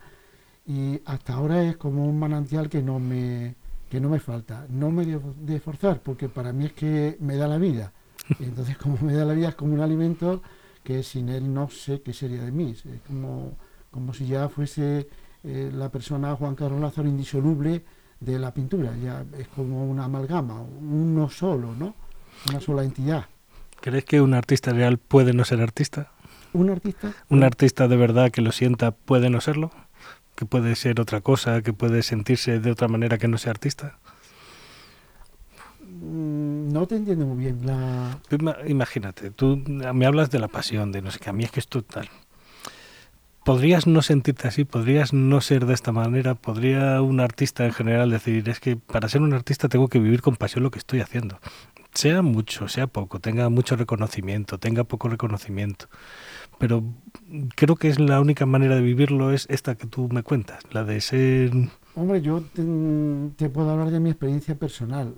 y 0.65 1.01
hasta 1.05 1.33
ahora 1.33 1.63
es 1.63 1.77
como 1.77 2.05
un 2.05 2.19
manantial 2.19 2.69
que 2.69 2.81
no 2.81 3.00
me, 3.00 3.55
que 3.89 4.00
no 4.00 4.10
me 4.10 4.19
falta. 4.19 4.67
No 4.69 4.91
me 4.91 5.05
de 5.05 5.55
esforzar, 5.55 6.01
porque 6.01 6.29
para 6.29 6.53
mí 6.53 6.65
es 6.65 6.74
que 6.74 7.17
me 7.19 7.36
da 7.38 7.48
la 7.48 7.57
vida. 7.57 7.91
Y 8.39 8.43
entonces, 8.45 8.77
como 8.77 8.98
me 9.01 9.13
da 9.13 9.25
la 9.25 9.33
vida, 9.33 9.50
es 9.50 9.55
como 9.55 9.74
un 9.74 9.81
alimento 9.81 10.41
que 10.83 11.01
sin 11.01 11.29
él 11.29 11.51
no 11.53 11.69
sé 11.69 12.01
qué 12.01 12.13
sería 12.13 12.43
de 12.43 12.51
mí. 12.51 12.72
Es 12.72 13.01
como, 13.07 13.57
como 13.89 14.13
si 14.13 14.27
ya 14.27 14.48
fuese 14.48 15.07
eh, 15.43 15.72
la 15.74 15.89
persona 15.89 16.36
Juan 16.36 16.55
Carlos 16.55 16.79
Lázaro 16.79 17.07
indisoluble 17.07 17.83
de 18.19 18.39
la 18.39 18.53
pintura, 18.53 18.95
ya 18.95 19.25
es 19.38 19.48
como 19.50 19.86
una 19.86 20.05
amalgama, 20.05 20.62
uno 20.62 21.29
solo, 21.29 21.75
¿no? 21.75 21.93
Una 22.49 22.59
sola 22.59 22.83
entidad. 22.83 23.25
¿Crees 23.81 24.05
que 24.05 24.21
un 24.21 24.33
artista 24.33 24.71
real 24.71 24.97
puede 24.97 25.33
no 25.33 25.43
ser 25.45 25.61
artista? 25.61 26.11
¿Un 26.53 26.69
artista? 26.69 27.13
¿Un 27.29 27.43
artista 27.43 27.87
de 27.87 27.97
verdad 27.97 28.31
que 28.31 28.41
lo 28.41 28.51
sienta 28.51 28.91
puede 28.91 29.29
no 29.29 29.41
serlo? 29.41 29.71
¿Que 30.35 30.45
puede 30.45 30.75
ser 30.75 31.01
otra 31.01 31.21
cosa, 31.21 31.61
que 31.61 31.73
puede 31.73 32.03
sentirse 32.03 32.59
de 32.59 32.71
otra 32.71 32.87
manera 32.87 33.17
que 33.17 33.27
no 33.27 33.37
sea 33.37 33.51
artista? 33.51 33.97
Mm, 35.81 36.71
no 36.71 36.87
te 36.87 36.95
entiendo 36.95 37.25
muy 37.25 37.37
bien 37.37 37.65
la... 37.65 38.19
Imagínate, 38.67 39.31
tú 39.31 39.61
me 39.67 40.05
hablas 40.05 40.31
de 40.31 40.39
la 40.39 40.47
pasión, 40.47 40.91
de 40.91 41.01
no 41.01 41.11
sé 41.11 41.19
qué, 41.19 41.29
a 41.29 41.33
mí 41.33 41.43
es 41.43 41.51
que 41.51 41.59
esto 41.59 41.81
tal. 41.81 42.09
¿Podrías 43.43 43.87
no 43.87 44.01
sentirte 44.01 44.47
así? 44.47 44.63
¿Podrías 44.63 45.11
no 45.11 45.41
ser 45.41 45.65
de 45.65 45.73
esta 45.73 45.91
manera? 45.91 46.35
¿Podría 46.35 47.01
un 47.01 47.19
artista 47.19 47.65
en 47.65 47.73
general 47.73 48.09
decir, 48.09 48.47
es 48.47 48.61
que 48.61 48.77
para 48.77 49.09
ser 49.09 49.21
un 49.21 49.33
artista 49.33 49.67
tengo 49.67 49.89
que 49.89 49.99
vivir 49.99 50.21
con 50.21 50.37
pasión 50.37 50.63
lo 50.63 50.71
que 50.71 50.79
estoy 50.79 51.01
haciendo? 51.01 51.39
Sea 51.93 52.21
mucho, 52.21 52.67
sea 52.67 52.88
poco, 52.88 53.19
tenga 53.19 53.50
mucho 53.50 53.75
reconocimiento, 53.75 54.57
tenga 54.57 54.83
poco 54.83 55.09
reconocimiento. 55.09 55.88
Pero 56.57 56.83
creo 57.55 57.75
que 57.75 57.89
es 57.89 58.00
la 58.00 58.19
única 58.19 58.45
manera 58.45 58.75
de 58.75 58.81
vivirlo 58.81 59.31
es 59.31 59.45
esta 59.50 59.75
que 59.75 59.88
tú 59.88 60.09
me 60.12 60.23
cuentas, 60.23 60.63
la 60.71 60.83
de 60.83 61.01
ser 61.01 61.51
Hombre, 61.95 62.21
yo 62.21 62.41
te, 63.38 63.50
puedo 63.50 63.69
hablar 63.69 63.91
de 63.91 64.00
mi 64.00 64.09
experiencia 64.09 64.55
personal. 64.55 65.13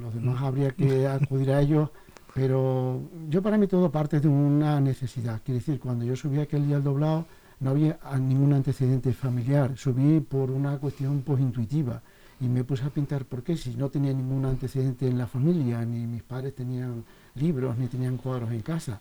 Los 0.00 0.14
demás 0.14 0.40
habría 0.42 0.70
que 0.70 1.06
acudir 1.08 1.50
a 1.50 1.60
ellos 1.60 1.90
Pero 2.34 3.00
yo 3.28 3.42
para 3.42 3.58
mí 3.58 3.66
todo 3.66 3.90
parte 3.90 4.20
de 4.20 4.28
una 4.28 4.80
necesidad. 4.80 5.42
Quiere 5.44 5.58
decir, 5.58 5.80
cuando 5.80 6.04
yo 6.04 6.14
subí 6.14 6.38
aquel 6.38 6.66
día 6.66 6.76
al 6.76 6.84
doblado, 6.84 7.26
no 7.58 7.70
había 7.70 7.98
ningún 8.20 8.52
antecedente 8.52 9.12
familiar. 9.12 9.76
Subí 9.76 10.20
por 10.20 10.52
una 10.52 10.78
cuestión 10.78 11.22
pues 11.22 11.40
intuitiva 11.40 12.00
y 12.40 12.48
me 12.48 12.64
puse 12.64 12.84
a 12.84 12.90
pintar 12.90 13.24
porque 13.26 13.56
si 13.56 13.74
no 13.74 13.90
tenía 13.90 14.12
ningún 14.12 14.44
antecedente 14.46 15.06
en 15.06 15.18
la 15.18 15.26
familia, 15.26 15.84
ni 15.84 16.06
mis 16.06 16.22
padres 16.22 16.54
tenían 16.54 17.04
libros, 17.34 17.76
ni 17.76 17.86
tenían 17.86 18.16
cuadros 18.16 18.50
en 18.50 18.62
casa. 18.62 19.00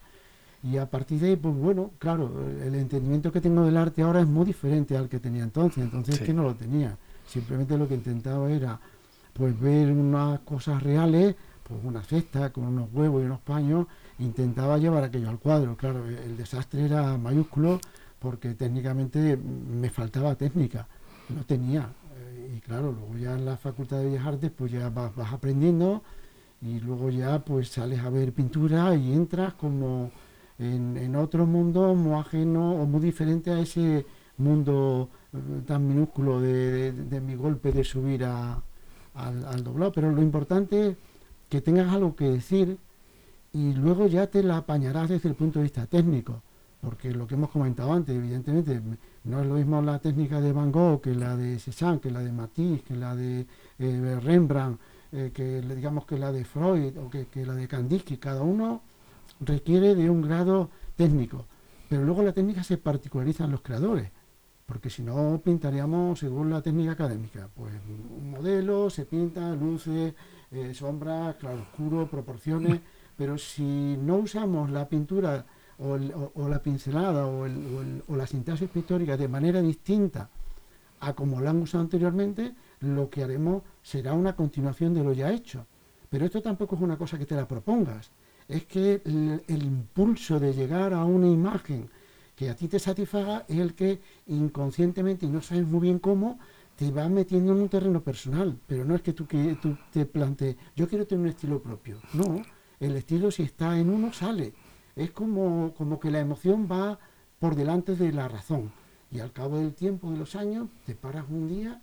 Y 0.62 0.76
a 0.78 0.90
partir 0.90 1.20
de 1.22 1.30
ahí, 1.30 1.36
pues 1.38 1.56
bueno, 1.56 1.92
claro, 2.00 2.32
el 2.62 2.76
entendimiento 2.76 3.32
que 3.32 3.40
tengo 3.40 3.64
del 3.64 3.78
arte 3.78 4.02
ahora 4.02 4.20
es 4.20 4.28
muy 4.28 4.46
diferente 4.46 4.98
al 4.98 5.08
que 5.08 5.20
tenía 5.20 5.44
entonces, 5.44 5.84
entonces 5.84 6.20
es 6.20 6.22
que 6.22 6.34
no 6.34 6.44
lo 6.44 6.54
tenía. 6.54 6.98
Simplemente 7.26 7.78
lo 7.78 7.88
que 7.88 7.96
intentaba 7.96 8.52
era 8.52 8.80
pues 9.32 9.58
ver 9.58 9.90
unas 9.92 10.40
cosas 10.42 10.84
reales, 10.84 11.36
pues 11.64 11.80
una 11.84 12.04
cesta 12.04 12.52
con 12.52 12.66
unos 12.66 12.90
huevos 12.92 13.22
y 13.22 13.26
unos 13.26 13.40
paños, 13.40 13.88
intentaba 14.18 14.78
llevar 14.78 15.06
aquello 15.06 15.30
al 15.30 15.40
cuadro. 15.40 15.78
Claro, 15.78 16.06
el 16.06 16.36
desastre 16.36 16.84
era 16.84 17.18
mayúsculo 17.18 17.80
porque 18.20 18.54
técnicamente 18.54 19.38
me 19.38 19.90
faltaba 19.90 20.36
técnica, 20.36 20.88
no 21.30 21.46
tenía. 21.46 21.88
Y 22.52 22.62
claro, 22.62 22.92
luego 22.92 23.18
ya 23.18 23.36
en 23.36 23.46
la 23.46 23.58
Facultad 23.58 24.00
de 24.00 24.06
Bellas 24.06 24.26
Artes 24.26 24.52
pues 24.56 24.72
ya 24.72 24.90
vas, 24.90 25.16
vas 25.16 25.32
aprendiendo 25.34 26.02
y 26.62 26.80
luego 26.80 27.10
ya 27.10 27.40
pues 27.40 27.70
sales 27.70 28.00
a 28.00 28.10
ver 28.10 28.34
pintura 28.34 28.96
y 28.96 29.14
entras 29.14 29.54
como 29.54 30.12
en, 30.58 31.16
otro 31.16 31.46
mundo 31.46 31.94
muy 31.96 32.14
ajeno 32.20 32.74
o 32.74 32.86
muy 32.86 33.02
diferente 33.02 33.52
a 33.52 33.60
ese 33.60 34.06
mundo 34.38 35.10
eh, 35.34 35.62
tan 35.66 35.88
minúsculo 35.88 36.42
de, 36.42 37.22
mi 37.24 37.36
golpe 37.36 37.72
de 37.72 37.84
subir 37.84 38.26
al, 38.26 38.62
al, 39.14 39.64
doblado. 39.64 39.92
Pero 39.92 40.12
lo 40.12 40.22
importante 40.22 40.90
es 40.90 40.98
que 41.50 41.62
tengas 41.62 41.94
algo 41.94 42.16
que 42.16 42.30
decir 42.30 42.78
y 43.54 43.74
luego 43.74 44.08
ya 44.08 44.28
te 44.28 44.44
la 44.44 44.58
apañarás 44.58 45.10
desde 45.10 45.30
el 45.30 45.36
punto 45.36 45.60
de 45.60 45.64
vista 45.64 45.86
técnico. 45.86 46.42
Porque 46.82 47.12
lo 47.12 47.28
que 47.28 47.36
hemos 47.36 47.50
comentado 47.50 47.92
antes, 47.92 48.16
evidentemente, 48.16 48.82
no 49.26 49.42
es 49.42 49.48
lo 49.48 49.56
mismo 49.56 49.82
la 49.82 50.00
técnica 50.00 50.40
de 50.40 50.54
Van 50.54 50.72
Gogh 50.72 51.02
que 51.02 51.14
la 51.14 51.36
de 51.36 51.60
Cézanne, 51.60 52.00
que 52.00 52.10
la 52.10 52.22
de 52.22 52.32
Matisse, 52.32 52.84
que 52.84 52.96
la 52.96 53.16
de 53.16 53.46
eh, 53.80 54.20
Rembrandt, 54.22 54.80
eh, 55.12 55.32
que 55.34 55.62
digamos 55.62 56.06
que 56.06 56.18
la 56.18 56.32
de 56.32 56.46
Freud 56.46 56.98
o 56.98 57.10
que, 57.10 57.26
que 57.28 57.46
la 57.46 57.54
de 57.56 57.68
Kandinsky. 57.68 58.18
Cada 58.18 58.44
uno 58.44 58.82
requiere 59.42 59.96
de 59.96 60.10
un 60.10 60.22
grado 60.22 60.70
técnico, 60.96 61.46
pero 61.90 62.04
luego 62.04 62.24
la 62.24 62.34
técnica 62.34 62.64
se 62.64 62.78
particulariza 62.78 63.46
en 63.46 63.52
los 63.52 63.62
creadores, 63.62 64.12
porque 64.66 64.90
si 64.90 65.02
no 65.02 65.42
pintaríamos 65.44 66.20
según 66.20 66.50
la 66.50 66.62
técnica 66.62 66.92
académica, 66.92 67.50
pues 67.56 67.74
un 68.20 68.32
modelo, 68.32 68.90
se 68.90 69.06
pinta, 69.06 69.56
luces, 69.56 70.14
eh, 70.52 70.74
sombras, 70.74 71.36
claro 71.36 71.62
oscuro, 71.62 72.08
proporciones, 72.08 72.80
pero 73.18 73.38
si 73.38 73.98
no 73.98 74.18
usamos 74.18 74.70
la 74.70 74.88
pintura 74.88 75.46
o, 75.80 76.48
la 76.48 76.62
pincelada 76.62 77.26
o, 77.26 77.46
o 77.46 78.16
la 78.16 78.28
sintaxis 78.28 78.70
pictórica 78.70 79.16
de 79.18 79.28
manera 79.28 79.62
distinta 79.62 80.30
a 81.00 81.14
como 81.14 81.40
la 81.40 81.52
han 81.52 81.62
usado 81.62 81.84
anteriormente, 81.84 82.54
lo 82.82 83.10
que 83.10 83.24
haremos 83.24 83.64
será 83.82 84.14
una 84.14 84.36
continuación 84.36 84.94
de 84.94 85.04
lo 85.04 85.14
ya 85.14 85.32
hecho. 85.32 85.66
Pero 86.10 86.26
esto 86.26 86.42
tampoco 86.42 86.76
es 86.76 86.82
una 86.82 86.98
cosa 86.98 87.18
que 87.18 87.26
te 87.26 87.36
la 87.36 87.48
propongas, 87.48 88.12
es 88.48 88.66
que 88.66 89.02
el, 89.06 89.64
impulso 89.64 90.40
de 90.40 90.54
llegar 90.54 90.94
a 90.94 91.06
una 91.06 91.28
imagen 91.28 91.90
que 92.36 92.50
a 92.50 92.56
ti 92.56 92.68
te 92.68 92.80
satisfaga 92.80 93.46
es 93.48 93.60
el 93.60 93.76
que 93.76 94.02
inconscientemente, 94.28 95.26
y 95.26 95.30
no 95.30 95.42
sabes 95.42 95.68
muy 95.68 95.82
bien 95.82 96.00
cómo, 96.00 96.40
te 96.76 96.92
va 96.92 97.08
metiendo 97.10 97.52
en 97.52 97.60
un 97.62 97.70
terreno 97.70 98.02
personal. 98.02 98.58
Pero 98.66 98.86
no 98.86 98.96
es 98.96 99.02
que 99.02 99.14
tú, 99.14 99.28
que, 99.28 99.58
tú 99.62 99.78
te 99.92 100.06
plantees, 100.06 100.56
yo 100.76 100.88
quiero 100.88 101.06
tener 101.06 101.24
un 101.24 101.30
estilo 101.30 101.62
propio. 101.62 102.00
No, 102.14 102.42
el 102.80 102.96
estilo 102.96 103.30
si 103.30 103.44
está 103.44 103.78
en 103.78 103.90
uno 103.90 104.12
sale. 104.14 104.54
Es 105.00 105.12
como, 105.12 105.74
como 105.76 106.00
que 106.00 106.12
la 106.12 106.20
emoción 106.20 106.68
va 106.72 107.00
por 107.40 107.56
delante 107.56 107.96
de 107.96 108.12
la 108.12 108.28
razón. 108.28 108.72
Y 109.12 109.20
al 109.20 109.32
cabo 109.32 109.58
del 109.58 109.74
tiempo, 109.74 110.12
de 110.12 110.18
los 110.18 110.36
años, 110.36 110.68
te 110.86 110.96
paras 110.96 111.26
un 111.30 111.48
día 111.48 111.82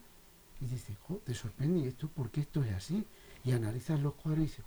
y 0.61 0.67
dices, 0.67 0.97
te 1.25 1.35
sorprende, 1.35 1.81
¿y 1.81 1.89
esto 1.89 2.09
por 2.09 2.31
qué 2.31 2.41
esto 2.43 2.63
es 2.63 2.73
así? 2.73 3.05
Y 3.45 3.53
analizas 3.53 4.01
los 4.01 4.15
cuadros 4.15 4.41
y 4.41 4.47
dices, 4.47 4.65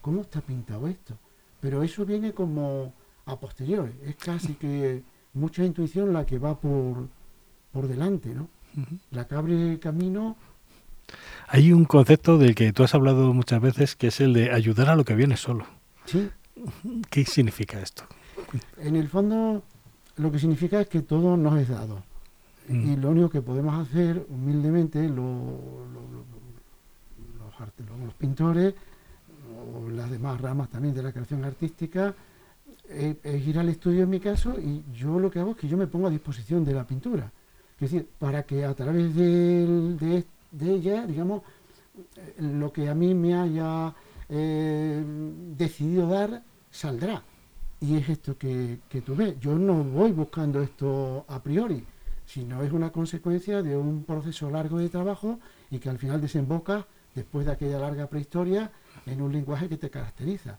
¿cómo 0.00 0.22
está 0.22 0.40
pintado 0.40 0.88
esto? 0.88 1.18
pero 1.60 1.82
eso 1.82 2.04
viene 2.04 2.32
como 2.32 2.92
a 3.26 3.38
posteriori, 3.38 3.92
es 4.04 4.16
casi 4.16 4.54
que 4.54 5.02
mucha 5.34 5.64
intuición 5.64 6.12
la 6.12 6.24
que 6.24 6.38
va 6.38 6.58
por, 6.58 7.08
por 7.72 7.88
delante, 7.88 8.34
¿no? 8.34 8.48
La 9.10 9.26
que 9.26 9.34
abre 9.34 9.78
camino. 9.80 10.36
Hay 11.48 11.72
un 11.72 11.84
concepto 11.84 12.38
del 12.38 12.54
que 12.54 12.72
tú 12.72 12.84
has 12.84 12.94
hablado 12.94 13.32
muchas 13.34 13.60
veces 13.60 13.96
que 13.96 14.08
es 14.08 14.20
el 14.20 14.34
de 14.34 14.52
ayudar 14.52 14.88
a 14.88 14.96
lo 14.96 15.04
que 15.04 15.14
viene 15.14 15.36
solo. 15.36 15.66
Sí. 16.04 16.30
¿Qué 17.10 17.24
significa 17.24 17.80
esto? 17.80 18.04
En 18.78 18.96
el 18.96 19.08
fondo, 19.08 19.62
lo 20.16 20.32
que 20.32 20.38
significa 20.38 20.80
es 20.80 20.88
que 20.88 21.02
todo 21.02 21.36
nos 21.36 21.58
es 21.58 21.68
dado. 21.68 22.02
Y 22.68 22.96
lo 22.96 23.10
único 23.10 23.30
que 23.30 23.40
podemos 23.40 23.74
hacer 23.74 24.26
humildemente, 24.28 25.08
los, 25.08 25.54
los 28.04 28.14
pintores, 28.18 28.74
o 29.74 29.88
las 29.88 30.10
demás 30.10 30.38
ramas 30.40 30.68
también 30.68 30.94
de 30.94 31.02
la 31.02 31.12
creación 31.12 31.44
artística, 31.44 32.14
es, 32.88 33.46
ir 33.46 33.58
al 33.58 33.68
estudio 33.68 34.04
en 34.04 34.10
mi 34.10 34.20
caso 34.20 34.58
y 34.58 34.82
yo 34.94 35.18
lo 35.18 35.30
que 35.30 35.38
hago 35.38 35.52
es 35.52 35.56
que 35.58 35.68
yo 35.68 35.76
me 35.76 35.86
pongo 35.86 36.06
a 36.06 36.10
disposición 36.10 36.64
de 36.64 36.74
la 36.74 36.86
pintura. 36.86 37.30
Es 37.80 37.90
decir, 37.92 38.08
para 38.18 38.42
que 38.42 38.64
a 38.64 38.74
través 38.74 39.14
de, 39.14 40.24
ella, 40.60 41.06
digamos, 41.06 41.42
lo 42.38 42.72
que 42.72 42.88
a 42.88 42.94
mí 42.94 43.14
me 43.14 43.34
haya 43.34 43.94
eh, 44.28 45.02
decidido 45.56 46.08
dar 46.08 46.42
saldrá. 46.70 47.22
Y 47.80 47.96
es 47.96 48.08
esto 48.08 48.36
que, 48.36 48.80
que 48.88 49.00
tú 49.00 49.14
ves. 49.14 49.38
Yo 49.40 49.54
no 49.56 49.84
voy 49.84 50.12
buscando 50.12 50.60
esto 50.60 51.24
a 51.28 51.42
priori, 51.42 51.84
sino 52.26 52.62
es 52.62 52.72
una 52.72 52.90
consecuencia 52.90 53.62
de 53.62 53.76
un 53.76 54.04
proceso 54.04 54.50
largo 54.50 54.78
de 54.78 54.88
trabajo 54.88 55.38
y 55.70 55.78
que 55.78 55.88
al 55.88 55.98
final 55.98 56.20
desemboca, 56.20 56.86
después 57.14 57.46
de 57.46 57.52
aquella 57.52 57.78
larga 57.78 58.06
prehistoria, 58.06 58.70
en 59.06 59.22
un 59.22 59.32
lenguaje 59.32 59.68
que 59.68 59.76
te 59.76 59.90
caracteriza. 59.90 60.58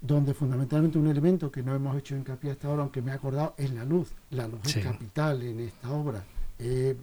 Donde 0.00 0.32
fundamentalmente 0.32 0.98
un 0.98 1.08
elemento 1.08 1.50
que 1.50 1.62
no 1.62 1.74
hemos 1.74 1.96
hecho 1.96 2.16
hincapié 2.16 2.52
hasta 2.52 2.68
ahora, 2.68 2.82
aunque 2.82 3.02
me 3.02 3.10
he 3.10 3.14
acordado, 3.14 3.54
es 3.56 3.72
la 3.72 3.84
luz. 3.84 4.12
La 4.30 4.46
luz 4.46 4.60
es 4.64 4.84
capital 4.84 5.42
en 5.42 5.60
esta 5.60 5.90
obra. 5.90 6.22
Eh, 6.60 6.96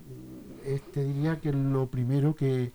este 0.65 1.03
diría 1.03 1.39
que 1.39 1.51
lo 1.51 1.87
primero 1.87 2.35
que, 2.35 2.71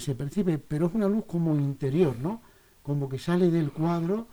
se 0.00 0.14
percibe, 0.14 0.58
pero 0.58 0.86
es 0.86 0.94
una 0.94 1.08
luz 1.08 1.24
como 1.26 1.54
interior, 1.56 2.16
¿no? 2.18 2.40
Como 2.82 3.08
que 3.08 3.18
sale 3.18 3.50
del 3.50 3.70
cuadro. 3.70 4.26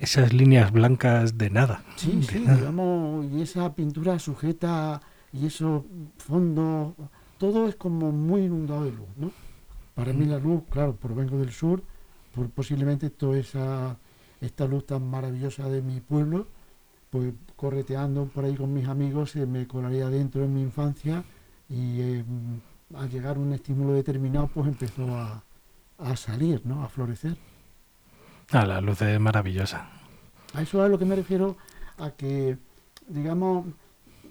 esas 0.00 0.32
líneas 0.32 0.72
blancas 0.72 1.38
de 1.38 1.50
nada. 1.50 1.82
Sí, 1.96 2.20
sí, 2.22 2.38
digamos, 2.38 3.26
y 3.32 3.42
esa 3.42 3.74
pintura 3.74 4.18
sujeta 4.18 5.00
y 5.32 5.46
esos 5.46 5.84
fondos, 6.16 6.94
todo 7.38 7.68
es 7.68 7.76
como 7.76 8.10
muy 8.12 8.42
inundado 8.42 8.84
de 8.84 8.92
luz, 8.92 9.08
¿no? 9.16 9.30
Para 9.94 10.12
mí 10.12 10.26
la 10.26 10.38
luz, 10.38 10.62
claro, 10.70 10.94
provengo 10.94 11.38
del 11.38 11.52
sur, 11.52 11.82
por 12.34 12.48
posiblemente 12.50 13.10
toda 13.10 13.38
esa, 13.38 13.96
esta 14.40 14.66
luz 14.66 14.86
tan 14.86 15.08
maravillosa 15.08 15.68
de 15.68 15.82
mi 15.82 16.00
pueblo, 16.00 16.46
pues 17.10 17.32
correteando 17.56 18.26
por 18.26 18.44
ahí 18.44 18.54
con 18.54 18.72
mis 18.72 18.86
amigos 18.86 19.32
se 19.32 19.46
me 19.46 19.66
colaría 19.66 20.08
dentro 20.08 20.44
en 20.44 20.54
mi 20.54 20.62
infancia 20.62 21.24
y 21.68 22.00
eh, 22.00 22.24
al 22.94 23.10
llegar 23.10 23.36
a 23.36 23.40
un 23.40 23.52
estímulo 23.52 23.92
determinado 23.94 24.48
pues 24.48 24.68
empezó 24.68 25.16
a, 25.16 25.42
a 25.98 26.16
salir, 26.16 26.62
¿no? 26.64 26.82
a 26.82 26.88
florecer. 26.88 27.36
Ah, 28.50 28.64
la 28.64 28.80
luz 28.80 29.02
es 29.02 29.20
maravillosa. 29.20 29.90
A 30.54 30.62
eso 30.62 30.78
es 30.78 30.86
a 30.86 30.88
lo 30.88 30.98
que 30.98 31.04
me 31.04 31.16
refiero, 31.16 31.56
a 31.98 32.10
que, 32.12 32.56
digamos, 33.06 33.66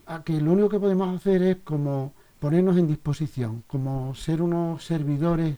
a 0.08 0.24
que 0.24 0.42
lo 0.42 0.54
único 0.54 0.70
que 0.70 0.80
podemos 0.80 1.16
hacer 1.16 1.44
es 1.44 1.58
como 1.58 2.14
ponernos 2.40 2.78
en 2.78 2.88
disposición, 2.88 3.64
como 3.68 4.16
ser 4.16 4.42
unos 4.42 4.84
servidores 4.84 5.58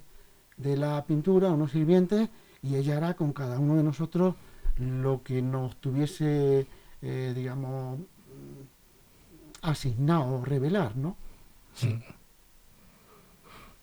de 0.58 0.76
la 0.76 1.06
pintura, 1.06 1.52
unos 1.52 1.72
sirvientes, 1.72 2.30
y 2.62 2.76
ella 2.76 2.98
hará 2.98 3.14
con 3.14 3.32
cada 3.32 3.60
uno 3.60 3.78
de 3.78 3.84
nosotros 3.84 4.36
lo 4.78 5.24
que 5.24 5.42
nos 5.42 5.78
tuviese, 5.78 6.68
eh, 7.02 7.34
digamos, 7.36 8.00
asignado, 9.62 10.44
revelar, 10.44 10.96
¿no? 10.98 11.16
Sí. 11.74 12.02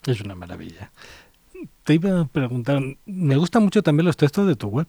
Es 0.07 0.21
una 0.21 0.35
maravilla. 0.35 0.91
Te 1.83 1.95
iba 1.95 2.21
a 2.21 2.25
preguntar, 2.25 2.81
me 3.05 3.35
gustan 3.35 3.63
mucho 3.63 3.83
también 3.83 4.05
los 4.05 4.15
textos 4.15 4.47
de 4.47 4.55
tu 4.55 4.67
web. 4.67 4.87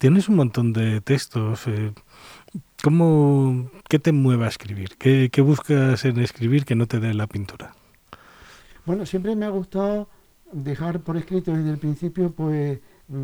Tienes 0.00 0.28
un 0.28 0.34
montón 0.34 0.72
de 0.72 1.00
textos. 1.00 1.68
Eh, 1.68 1.92
¿Cómo, 2.82 3.70
¿Qué 3.88 4.00
te 4.00 4.10
mueve 4.10 4.44
a 4.44 4.48
escribir? 4.48 4.96
¿Qué, 4.98 5.40
buscas 5.40 6.04
en 6.04 6.18
escribir 6.18 6.64
que 6.64 6.74
no 6.74 6.86
te 6.86 6.98
dé 6.98 7.14
la 7.14 7.28
pintura? 7.28 7.74
Bueno, 8.84 9.06
siempre 9.06 9.36
me 9.36 9.46
ha 9.46 9.50
gustado 9.50 10.08
dejar 10.52 11.00
por 11.00 11.16
escrito 11.16 11.52
desde 11.52 11.70
el 11.70 11.78
principio 11.78 12.32
pues 12.32 12.80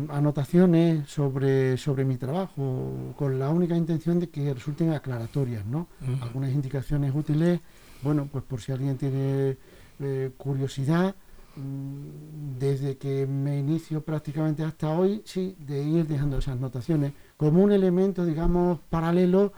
anotaciones 0.09 1.09
sobre, 1.09 1.77
sobre 1.77 2.05
mi 2.05 2.15
trabajo, 2.15 3.13
con 3.17 3.37
la 3.37 3.49
única 3.49 3.75
intención 3.75 4.21
de 4.21 4.29
que 4.29 4.53
resulten 4.53 4.91
aclaratorias, 4.91 5.65
¿no? 5.65 5.87
Algunas 6.21 6.51
indicaciones 6.51 7.13
útiles, 7.13 7.59
bueno, 8.01 8.29
pues 8.31 8.45
por 8.45 8.61
si 8.61 8.71
alguien 8.71 8.97
tiene 8.97 9.57
eh, 9.99 10.31
curiosidad, 10.37 11.15
desde 11.55 12.97
que 12.97 13.27
me 13.27 13.59
inicio 13.59 14.01
prácticamente 14.01 14.63
hasta 14.63 14.89
hoy, 14.89 15.21
sí, 15.25 15.55
de 15.59 15.83
ir 15.83 16.07
dejando 16.07 16.37
esas 16.37 16.59
notaciones 16.59 17.13
como 17.37 17.63
un 17.63 17.71
elemento, 17.71 18.25
digamos, 18.25 18.79
paralelo 18.89 19.53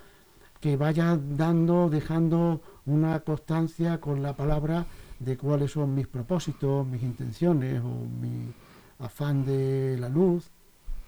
que 0.60 0.78
vaya 0.78 1.18
dando, 1.18 1.90
dejando 1.90 2.62
una 2.86 3.20
constancia 3.22 4.02
con 4.02 4.22
la 4.22 4.36
palabra 4.36 4.86
de 5.20 5.38
cuáles 5.38 5.72
son 5.72 5.94
mis 5.96 6.08
propósitos, 6.08 6.86
mis 6.86 7.04
intenciones 7.04 7.82
o 7.82 8.06
mi 8.22 8.54
afán 9.00 9.46
de 9.46 9.98
la 10.00 10.10
luz. 10.10 10.50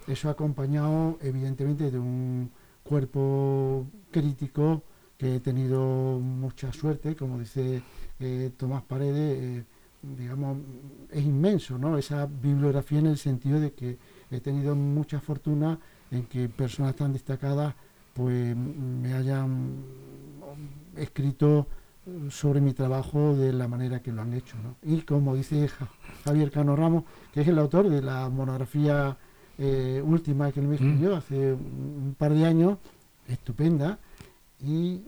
Eso 0.07 0.29
acompañado 0.29 1.17
evidentemente 1.21 1.91
de 1.91 1.99
un 1.99 2.49
cuerpo 2.83 3.85
crítico 4.11 4.83
que 5.17 5.35
he 5.35 5.39
tenido 5.39 6.19
mucha 6.19 6.71
suerte, 6.71 7.15
como 7.15 7.39
dice 7.39 7.81
eh, 8.19 8.51
Tomás 8.55 8.83
Paredes, 8.83 9.39
eh, 9.59 9.65
digamos, 10.01 10.57
es 11.11 11.23
inmenso, 11.23 11.77
¿no? 11.77 11.97
Esa 11.97 12.25
bibliografía 12.25 12.99
en 12.99 13.07
el 13.07 13.17
sentido 13.17 13.59
de 13.59 13.71
que 13.71 13.97
he 14.31 14.39
tenido 14.39 14.75
mucha 14.75 15.19
fortuna 15.19 15.79
en 16.11 16.25
que 16.25 16.49
personas 16.49 16.95
tan 16.95 17.13
destacadas 17.13 17.73
pues 18.13 18.55
me 18.55 19.13
hayan 19.13 19.83
escrito 20.95 21.67
sobre 22.29 22.61
mi 22.61 22.73
trabajo 22.73 23.35
de 23.35 23.53
la 23.53 23.67
manera 23.67 24.01
que 24.01 24.11
lo 24.11 24.21
han 24.21 24.33
hecho. 24.33 24.55
¿no? 24.57 24.75
Y 24.81 25.01
como 25.01 25.35
dice 25.35 25.69
Javier 26.23 26.51
Cano 26.51 26.75
Ramos, 26.75 27.03
que 27.33 27.41
es 27.41 27.47
el 27.47 27.59
autor 27.59 27.89
de 27.89 28.01
la 28.01 28.29
monografía 28.29 29.17
eh, 29.57 30.01
última 30.05 30.51
que 30.51 30.59
él 30.59 30.67
me 30.67 30.71
mm. 30.71 30.83
escribió 30.83 31.15
hace 31.15 31.53
un 31.53 32.15
par 32.17 32.33
de 32.33 32.45
años, 32.45 32.77
estupenda, 33.27 33.99
y 34.61 35.01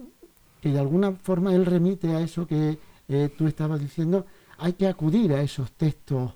que 0.62 0.72
de 0.72 0.80
alguna 0.80 1.14
forma 1.14 1.54
él 1.54 1.66
remite 1.66 2.16
a 2.16 2.22
eso 2.22 2.46
que 2.46 2.78
eh, 3.08 3.30
tú 3.38 3.48
estabas 3.48 3.80
diciendo, 3.80 4.26
hay 4.60 4.74
que 4.74 4.88
acudir 4.88 5.34
a 5.34 5.42
esos 5.42 5.72
textos. 5.72 6.34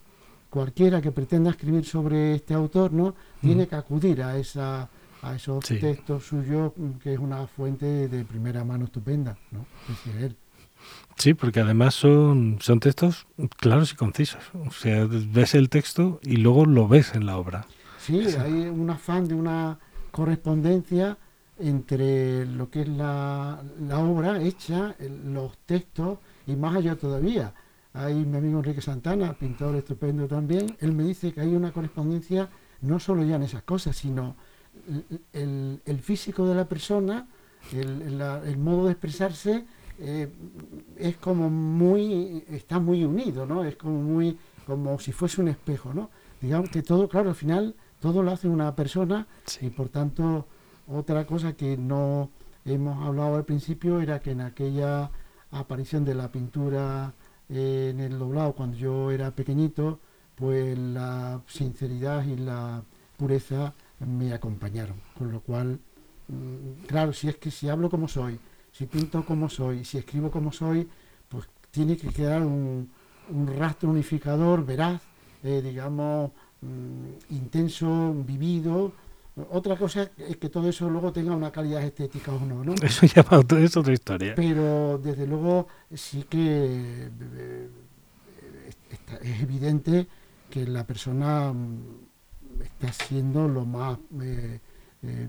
Cualquiera 0.49 1.01
que 1.01 1.11
pretenda 1.11 1.49
escribir 1.49 1.85
sobre 1.85 2.35
este 2.35 2.53
autor, 2.53 2.93
¿no? 2.93 3.15
Tiene 3.41 3.65
mm. 3.65 3.67
que 3.67 3.75
acudir 3.75 4.21
a 4.21 4.37
esa 4.37 4.89
a 5.23 5.35
esos 5.35 5.63
textos 5.63 6.25
suyos, 6.25 6.73
que 7.01 7.13
es 7.13 7.19
una 7.19 7.47
fuente 7.47 8.09
de 8.09 8.25
primera 8.25 8.63
mano 8.65 8.85
estupenda, 8.85 9.37
¿no? 9.51 9.65
Sí, 11.15 11.33
porque 11.33 11.61
además 11.61 11.95
son, 11.95 12.57
son 12.59 12.81
textos 12.81 13.25
claros 13.57 13.93
y 13.93 13.95
concisos. 13.95 14.43
O 14.53 14.71
sea, 14.71 15.07
ves 15.07 15.55
el 15.55 15.69
texto 15.69 16.19
y 16.23 16.37
luego 16.37 16.65
lo 16.65 16.89
ves 16.89 17.15
en 17.15 17.25
la 17.25 17.37
obra. 17.37 17.65
Sí, 17.99 18.19
hay 18.37 18.51
un 18.51 18.89
afán 18.89 19.27
de 19.29 19.35
una 19.35 19.79
correspondencia 20.11 21.17
entre 21.57 22.45
lo 22.45 22.69
que 22.69 22.81
es 22.81 22.89
la, 22.89 23.63
la 23.79 23.99
obra 23.99 24.41
hecha, 24.41 24.95
los 25.25 25.57
textos 25.59 26.19
y 26.45 26.57
más 26.57 26.75
allá 26.75 26.97
todavía. 26.97 27.53
Hay 27.93 28.25
mi 28.25 28.37
amigo 28.37 28.59
Enrique 28.59 28.81
Santana, 28.81 29.33
pintor 29.33 29.75
estupendo 29.75 30.27
también, 30.27 30.75
él 30.79 30.93
me 30.93 31.03
dice 31.03 31.31
que 31.31 31.41
hay 31.41 31.55
una 31.55 31.71
correspondencia 31.71 32.49
no 32.81 32.99
solo 32.99 33.23
ya 33.23 33.35
en 33.35 33.43
esas 33.43 33.63
cosas, 33.63 33.95
sino 33.95 34.35
el, 35.31 35.81
el 35.85 35.99
físico 35.99 36.47
de 36.47 36.55
la 36.55 36.67
persona, 36.67 37.27
el, 37.71 38.19
el 38.45 38.57
modo 38.57 38.85
de 38.85 38.91
expresarse 38.91 39.65
eh, 39.99 40.27
es 40.97 41.17
como 41.17 41.49
muy, 41.49 42.43
está 42.49 42.79
muy 42.79 43.03
unido, 43.03 43.45
¿no? 43.45 43.63
Es 43.63 43.75
como 43.75 44.01
muy, 44.01 44.37
como 44.65 44.99
si 44.99 45.11
fuese 45.11 45.41
un 45.41 45.49
espejo, 45.49 45.93
¿no? 45.93 46.09
Digamos 46.41 46.69
que 46.71 46.81
todo, 46.81 47.07
claro, 47.07 47.29
al 47.29 47.35
final 47.35 47.75
todo 47.99 48.23
lo 48.23 48.31
hace 48.31 48.47
una 48.47 48.75
persona 48.75 49.27
y 49.61 49.69
por 49.69 49.89
tanto 49.89 50.47
otra 50.87 51.25
cosa 51.25 51.53
que 51.53 51.77
no 51.77 52.31
hemos 52.65 53.05
hablado 53.05 53.35
al 53.35 53.45
principio 53.45 54.01
era 54.01 54.19
que 54.19 54.31
en 54.31 54.41
aquella 54.41 55.11
aparición 55.51 56.03
de 56.03 56.15
la 56.15 56.31
pintura 56.31 57.13
eh, 57.13 57.22
en 57.49 57.99
el 57.99 58.17
doblado 58.17 58.53
cuando 58.53 58.77
yo 58.77 59.11
era 59.11 59.31
pequeñito, 59.31 59.99
pues 60.35 60.77
la 60.77 61.41
sinceridad 61.47 62.25
y 62.25 62.37
la 62.37 62.83
pureza 63.17 63.73
me 63.99 64.33
acompañaron, 64.33 64.97
con 65.17 65.31
lo 65.31 65.41
cual, 65.41 65.79
mm, 66.27 66.85
claro, 66.87 67.13
si 67.13 67.29
es 67.29 67.37
que 67.37 67.51
si 67.51 67.69
hablo 67.69 67.89
como 67.89 68.07
soy, 68.07 68.39
si 68.71 68.85
pinto 68.85 69.23
como 69.25 69.49
soy, 69.49 69.85
si 69.85 69.97
escribo 69.97 70.31
como 70.31 70.51
soy, 70.51 70.87
pues 71.29 71.47
tiene 71.71 71.97
que 71.97 72.09
quedar 72.09 72.41
un, 72.41 72.89
rastro 73.57 73.89
unificador 73.89 74.65
veraz, 74.65 75.01
eh, 75.43 75.61
digamos, 75.63 76.31
mm, 76.61 77.33
intenso, 77.35 78.13
vivido. 78.25 78.91
Otra 79.35 79.75
cosa 79.75 80.11
es 80.17 80.37
que 80.37 80.49
todo 80.49 80.69
eso 80.69 80.87
luego 80.89 81.11
tenga 81.11 81.35
una 81.35 81.51
calidad 81.51 81.83
estética 81.83 82.31
o 82.31 82.45
no, 82.45 82.63
¿no? 82.63 82.73
Eso 82.83 83.07
ya 83.07 83.25
es 83.59 83.77
otra 83.77 83.93
historia. 83.93 84.35
Pero 84.35 84.99
desde 84.99 85.25
luego 85.25 85.67
sí 85.91 86.25
que 86.29 87.09
es 89.21 89.41
evidente 89.41 90.07
que 90.49 90.67
la 90.67 90.85
persona 90.85 91.51
mm, 91.51 92.61
está 92.61 92.93
siendo 92.93 93.47
lo 93.47 93.65
más 93.65 93.97
eh, 94.21 94.59
eh, 95.01 95.27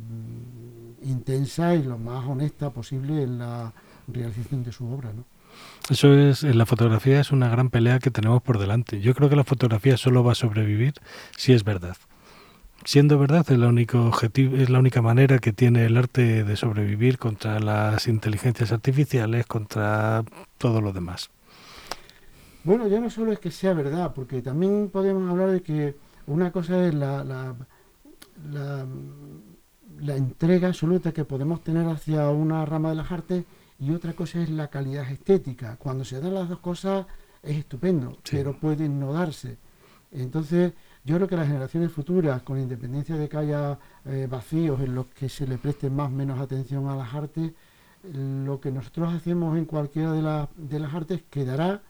intensa 1.02 1.74
y 1.74 1.82
lo 1.82 1.96
más 1.96 2.26
honesta 2.26 2.70
posible 2.70 3.22
en 3.22 3.38
la 3.38 3.72
realización 4.06 4.62
de 4.62 4.72
su 4.72 4.86
obra. 4.86 5.12
¿no? 5.14 5.24
Eso 5.88 6.12
es, 6.12 6.44
en 6.44 6.58
la 6.58 6.66
fotografía 6.66 7.20
es 7.20 7.32
una 7.32 7.48
gran 7.48 7.70
pelea 7.70 7.98
que 8.00 8.10
tenemos 8.10 8.42
por 8.42 8.58
delante. 8.58 9.00
Yo 9.00 9.14
creo 9.14 9.28
que 9.28 9.36
la 9.36 9.44
fotografía 9.44 9.96
solo 9.96 10.22
va 10.22 10.32
a 10.32 10.34
sobrevivir 10.34 10.94
si 11.36 11.52
es 11.52 11.64
verdad. 11.64 11.96
Siendo 12.84 13.18
verdad 13.18 13.46
es 13.50 13.58
la 13.58 13.68
única 13.68 14.00
objetivo, 14.00 14.56
es 14.56 14.68
la 14.68 14.78
única 14.78 15.00
manera 15.00 15.38
que 15.38 15.52
tiene 15.52 15.86
el 15.86 15.96
arte 15.96 16.44
de 16.44 16.56
sobrevivir 16.56 17.18
contra 17.18 17.60
las 17.60 18.08
inteligencias 18.08 18.72
artificiales, 18.72 19.46
contra 19.46 20.24
todo 20.58 20.80
lo 20.80 20.92
demás. 20.92 21.30
Bueno, 22.64 22.88
ya 22.88 23.00
no 23.00 23.10
solo 23.10 23.32
es 23.32 23.38
que 23.38 23.50
sea 23.50 23.74
verdad, 23.74 24.12
porque 24.14 24.42
también 24.42 24.90
podemos 24.92 25.30
hablar 25.30 25.50
de 25.50 25.62
que 25.62 25.96
una 26.26 26.50
cosa 26.50 26.86
es 26.86 26.94
la, 26.94 27.24
la 27.24 27.54
la 30.00 30.16
entrega 30.16 30.68
absoluta 30.68 31.12
que 31.12 31.24
podemos 31.24 31.62
tener 31.62 31.86
hacia 31.86 32.28
una 32.28 32.64
rama 32.64 32.90
de 32.90 32.96
las 32.96 33.10
artes 33.10 33.44
y 33.78 33.92
otra 33.92 34.12
cosa 34.12 34.42
es 34.42 34.50
la 34.50 34.68
calidad 34.68 35.10
estética. 35.10 35.76
Cuando 35.76 36.04
se 36.04 36.20
dan 36.20 36.34
las 36.34 36.48
dos 36.48 36.58
cosas 36.60 37.06
es 37.42 37.56
estupendo, 37.58 38.18
pero 38.30 38.58
pueden 38.58 38.98
no 38.98 39.12
darse. 39.12 39.58
Entonces, 40.12 40.72
yo 41.04 41.16
creo 41.16 41.28
que 41.28 41.36
las 41.36 41.46
generaciones 41.46 41.92
futuras, 41.92 42.42
con 42.42 42.58
independencia 42.58 43.16
de 43.16 43.28
que 43.28 43.36
haya 43.36 43.78
eh, 44.06 44.26
vacíos 44.30 44.80
en 44.80 44.94
los 44.94 45.06
que 45.06 45.28
se 45.28 45.46
le 45.46 45.58
preste 45.58 45.90
más 45.90 46.08
o 46.08 46.10
menos 46.10 46.40
atención 46.40 46.88
a 46.88 46.96
las 46.96 47.12
artes, 47.12 47.52
lo 48.12 48.60
que 48.60 48.70
nosotros 48.70 49.12
hacemos 49.12 49.56
en 49.56 49.64
cualquiera 49.64 50.12
de, 50.12 50.46
de 50.56 50.78
las 50.78 50.94
artes 50.94 51.22
quedará 51.30 51.80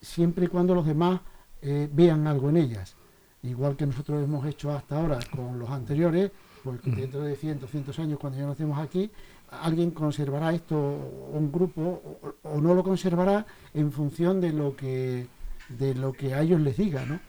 siempre 0.00 0.44
y 0.44 0.48
cuando 0.48 0.74
los 0.74 0.86
demás 0.86 1.20
eh, 1.62 1.88
vean 1.92 2.26
algo 2.26 2.50
en 2.50 2.58
ellas. 2.58 2.94
Igual 3.42 3.76
que 3.76 3.86
nosotros 3.86 4.22
hemos 4.22 4.46
hecho 4.46 4.70
hasta 4.72 4.98
ahora 4.98 5.18
con 5.34 5.58
los 5.58 5.68
anteriores, 5.70 6.30
porque 6.62 6.90
dentro 6.90 7.22
de 7.22 7.36
100, 7.36 7.60
200 7.60 7.98
años, 7.98 8.18
cuando 8.18 8.38
ya 8.38 8.46
nacemos 8.46 8.78
aquí, 8.78 9.10
alguien 9.50 9.90
conservará 9.90 10.52
esto, 10.52 10.76
un 10.76 11.52
grupo, 11.52 12.18
o, 12.42 12.60
no 12.60 12.74
lo 12.74 12.82
conservará 12.82 13.46
en 13.74 13.92
función 13.92 14.40
de 14.40 14.52
lo 14.52 14.74
que, 14.74 15.26
de 15.68 15.94
lo 15.94 16.12
que 16.12 16.34
a 16.34 16.42
ellos 16.42 16.60
les 16.60 16.76
diga, 16.76 17.04
¿no? 17.04 17.20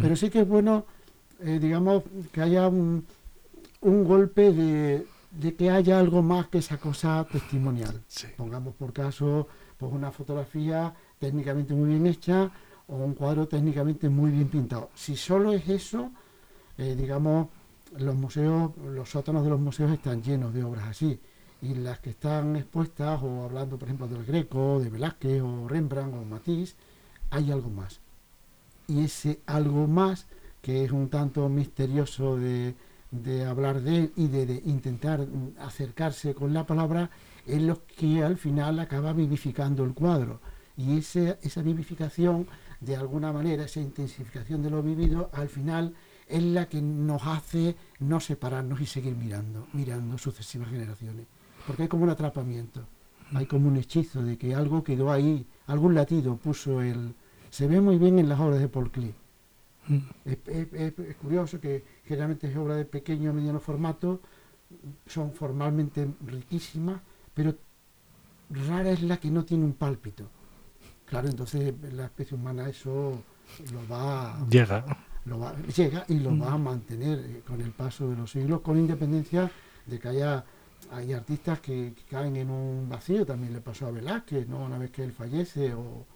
Pero 0.00 0.14
sí 0.14 0.30
que 0.30 0.40
es 0.42 0.48
bueno, 0.48 0.84
eh, 1.40 1.58
digamos, 1.60 2.04
que 2.32 2.40
haya 2.40 2.68
un, 2.68 3.04
un 3.80 4.04
golpe 4.04 4.52
de, 4.52 5.06
de, 5.32 5.54
que 5.56 5.70
haya 5.70 5.98
algo 5.98 6.22
más 6.22 6.46
que 6.46 6.58
esa 6.58 6.78
cosa 6.78 7.26
testimonial. 7.30 8.00
Pongamos 8.36 8.74
por 8.74 8.92
caso 8.92 9.48
pues 9.76 9.92
una 9.92 10.12
fotografía 10.12 10.94
técnicamente 11.18 11.74
muy 11.74 11.88
bien 11.88 12.06
hecha 12.06 12.50
o 12.86 12.96
un 12.96 13.14
cuadro 13.14 13.48
técnicamente 13.48 14.08
muy 14.08 14.30
bien 14.30 14.48
pintado. 14.48 14.90
Si 14.94 15.16
solo 15.16 15.52
es 15.52 15.68
eso, 15.68 16.10
eh, 16.76 16.94
digamos, 16.96 17.48
los 17.98 18.14
museos, 18.14 18.72
los 18.76 19.10
sótanos 19.10 19.44
de 19.44 19.50
los 19.50 19.60
museos 19.60 19.90
están 19.92 20.22
llenos 20.22 20.52
de 20.54 20.62
obras 20.64 20.88
así. 20.88 21.18
Y 21.62 21.74
las 21.74 21.98
que 22.00 22.10
están 22.10 22.56
expuestas, 22.56 23.20
o 23.22 23.44
hablando 23.44 23.78
por 23.78 23.88
ejemplo 23.88 24.08
del 24.08 24.24
Greco, 24.24 24.80
de 24.80 24.88
Velázquez, 24.88 25.42
o 25.42 25.68
Rembrandt, 25.68 26.14
o 26.14 26.24
Matisse, 26.24 26.74
hay 27.30 27.50
algo 27.50 27.70
más. 27.70 27.99
Y 28.90 29.04
ese 29.04 29.40
algo 29.46 29.86
más, 29.86 30.26
que 30.60 30.84
es 30.84 30.90
un 30.90 31.08
tanto 31.08 31.48
misterioso 31.48 32.36
de, 32.36 32.74
de 33.12 33.44
hablar 33.44 33.80
de 33.82 33.96
él 33.96 34.12
y 34.16 34.26
de, 34.26 34.62
intentar 34.64 35.26
acercarse 35.60 36.34
con 36.34 36.52
la 36.52 36.66
palabra, 36.66 37.10
es 37.46 37.62
lo 37.62 37.84
que 37.86 38.24
al 38.24 38.36
final 38.36 38.80
acaba 38.80 39.12
vivificando 39.12 39.84
el 39.84 39.94
cuadro. 39.94 40.40
Y 40.76 40.98
ese, 40.98 41.38
esa 41.42 41.62
vivificación, 41.62 42.48
de 42.80 42.96
alguna 42.96 43.32
manera, 43.32 43.64
esa 43.64 43.80
intensificación 43.80 44.60
de 44.60 44.70
lo 44.70 44.82
vivido, 44.82 45.30
al 45.34 45.48
final 45.48 45.94
es 46.26 46.42
la 46.42 46.68
que 46.68 46.82
nos 46.82 47.22
hace 47.26 47.76
no 48.00 48.18
separarnos 48.18 48.80
y 48.80 48.86
seguir 48.86 49.14
mirando, 49.14 49.68
mirando 49.72 50.18
sucesivas 50.18 50.70
generaciones. 50.70 51.26
Porque 51.64 51.82
hay 51.82 51.88
como 51.88 52.04
un 52.04 52.10
atrapamiento, 52.10 52.86
hay 53.34 53.46
como 53.46 53.68
un 53.68 53.76
hechizo 53.76 54.20
de 54.22 54.36
que 54.36 54.54
algo 54.54 54.82
quedó 54.82 55.12
ahí, 55.12 55.46
algún 55.66 55.94
latido 55.94 56.36
puso 56.36 56.82
el... 56.82 57.14
Se 57.50 57.66
ve 57.66 57.80
muy 57.80 57.98
bien 57.98 58.18
en 58.18 58.28
las 58.28 58.40
obras 58.40 58.60
de 58.60 58.68
Paul 58.68 58.90
Klee. 58.90 59.14
Mm. 59.88 59.98
Es, 60.24 61.14
curioso 61.16 61.60
que 61.60 61.84
generalmente 62.04 62.48
es 62.48 62.56
obra 62.56 62.76
de 62.76 62.84
pequeño 62.84 63.30
o 63.30 63.34
mediano 63.34 63.60
formato, 63.60 64.20
son 65.06 65.32
formalmente 65.32 66.08
riquísimas, 66.26 67.00
pero 67.34 67.54
rara 68.50 68.90
es 68.90 69.02
la 69.02 69.18
que 69.18 69.30
no 69.30 69.44
tiene 69.44 69.64
un 69.64 69.72
pálpito. 69.72 70.24
Claro, 71.06 71.28
entonces 71.28 71.74
la 71.92 72.04
especie 72.06 72.36
humana 72.36 72.68
eso 72.68 73.20
lo 73.72 73.88
va... 73.88 74.46
Llega. 74.48 74.84
Lo 75.26 75.38
va, 75.38 75.54
llega 75.76 76.04
y 76.08 76.20
lo 76.20 76.36
va 76.38 76.52
a 76.52 76.58
mantener 76.58 77.18
eh, 77.18 77.42
con 77.46 77.60
el 77.60 77.72
paso 77.72 78.08
de 78.08 78.16
los 78.16 78.30
siglos, 78.30 78.60
con 78.62 78.78
independencia 78.78 79.50
de 79.86 79.98
que 79.98 80.08
haya 80.08 80.44
hay 80.90 81.12
artistas 81.12 81.60
que, 81.60 81.94
caen 82.08 82.36
en 82.36 82.50
un 82.50 82.88
vacío, 82.88 83.26
también 83.26 83.52
le 83.52 83.60
pasó 83.60 83.86
a 83.86 83.90
Velázquez, 83.90 84.48
¿no? 84.48 84.64
una 84.64 84.78
vez 84.78 84.90
que 84.90 85.04
él 85.04 85.12
fallece, 85.12 85.74
o, 85.74 86.06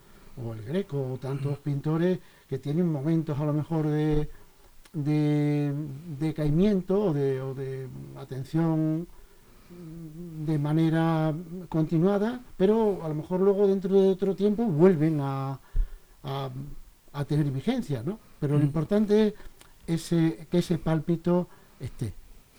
o 0.43 0.53
el 0.53 0.63
Greco, 0.63 1.13
o 1.13 1.17
tantos 1.19 1.59
pintores 1.59 2.19
que 2.49 2.59
tienen 2.59 2.91
momentos 2.91 3.39
a 3.39 3.45
lo 3.45 3.53
mejor 3.53 3.87
de, 3.87 4.29
de 4.93 5.73
decaimiento 6.19 7.07
o 7.07 7.13
de, 7.13 7.41
o 7.41 7.55
de 7.55 7.89
atención 8.17 9.07
de 10.47 10.59
manera 10.59 11.35
continuada, 11.69 12.41
pero 12.57 13.01
a 13.05 13.09
lo 13.09 13.15
mejor 13.15 13.41
luego 13.41 13.67
dentro 13.67 14.01
de 14.01 14.09
otro 14.09 14.35
tiempo 14.35 14.65
vuelven 14.65 15.21
a, 15.21 15.59
a, 16.23 17.25
tener 17.27 17.51
vigencia, 17.51 18.03
¿no? 18.05 18.19
Pero 18.41 18.55
lo 18.55 18.61
mm. 18.61 18.65
importante 18.65 19.35
es 19.87 20.13
ese, 20.13 20.47
que 20.51 20.59
ese 20.59 20.79
pálpito 20.79 21.49
esté 21.81 22.13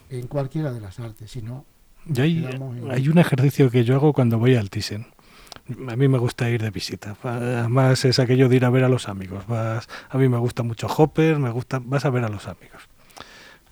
en 0.10 0.28
cualquiera 0.28 0.72
de 0.72 0.82
las 0.82 1.00
artes, 1.00 1.32
si 1.32 1.42
no... 1.42 1.66
Hay, 2.18 2.46
hay 2.92 3.10
un 3.10 3.18
ejercicio 3.18 3.72
que 3.72 3.84
yo 3.84 3.96
hago 3.96 4.14
cuando 4.14 4.38
voy 4.38 4.56
al 4.56 4.70
Thyssen. 4.70 5.08
A 5.90 5.96
mí 5.96 6.08
me 6.08 6.18
gusta 6.18 6.50
ir 6.50 6.62
de 6.62 6.70
visita. 6.70 7.16
Además 7.24 8.06
es 8.06 8.20
aquello 8.20 8.50
de 8.50 8.56
ir 8.58 8.66
a 8.66 8.70
ver 8.70 8.84
a 8.84 8.90
los 8.90 9.10
amigos. 9.10 9.48
Vas, 9.48 9.88
a 10.10 10.18
mí 10.18 10.30
me 10.30 10.38
gusta 10.38 10.64
mucho 10.64 10.88
Hopper, 10.88 11.40
me 11.40 11.50
gusta, 11.50 11.82
vas 11.84 12.06
a 12.06 12.10
ver 12.10 12.24
a 12.24 12.30
los 12.30 12.48
amigos. 12.48 12.84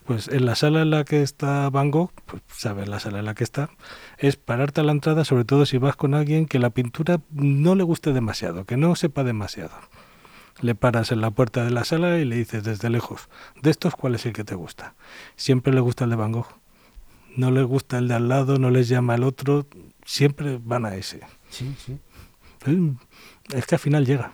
Pues 0.04 0.28
en 0.28 0.44
la 0.44 0.54
sala 0.54 0.82
en 0.82 0.90
la 0.90 1.04
que 1.04 1.22
está 1.22 1.70
Van 1.70 1.90
Gogh, 1.90 2.10
pues 2.26 2.42
sabes 2.48 2.88
la 2.88 3.00
sala 3.00 3.20
en 3.20 3.24
la 3.24 3.34
que 3.34 3.44
está, 3.44 3.70
es 4.18 4.36
pararte 4.36 4.82
a 4.82 4.84
la 4.84 4.92
entrada, 4.92 5.24
sobre 5.24 5.44
todo 5.44 5.64
si 5.64 5.78
vas 5.78 5.96
con 5.96 6.12
alguien 6.12 6.44
que 6.44 6.58
la 6.58 6.68
pintura 6.68 7.20
no 7.30 7.74
le 7.74 7.84
guste 7.84 8.12
demasiado, 8.12 8.66
que 8.66 8.76
no 8.76 8.94
sepa 8.96 9.24
demasiado. 9.24 9.72
Le 10.60 10.74
paras 10.74 11.10
en 11.10 11.22
la 11.22 11.30
puerta 11.30 11.64
de 11.64 11.70
la 11.70 11.84
sala 11.84 12.18
y 12.18 12.26
le 12.26 12.36
dices 12.36 12.64
desde 12.64 12.90
lejos, 12.90 13.30
de 13.62 13.70
estos, 13.70 13.96
¿cuál 13.96 14.14
es 14.14 14.26
el 14.26 14.34
que 14.34 14.44
te 14.44 14.54
gusta? 14.54 14.94
Siempre 15.36 15.72
le 15.72 15.80
gusta 15.80 16.04
el 16.04 16.10
de 16.10 16.16
Van 16.16 16.32
Gogh. 16.32 16.48
No 17.34 17.50
le 17.50 17.62
gusta 17.62 17.96
el 17.96 18.06
de 18.06 18.14
al 18.14 18.28
lado, 18.28 18.58
no 18.58 18.70
les 18.70 18.88
llama 18.88 19.14
el 19.14 19.24
otro, 19.24 19.66
siempre 20.04 20.60
van 20.62 20.86
a 20.86 20.94
ese. 20.94 21.20
Sí, 21.50 21.74
sí. 21.78 21.98
Es 23.52 23.66
que 23.66 23.74
al 23.74 23.80
final 23.80 24.06
llega. 24.06 24.32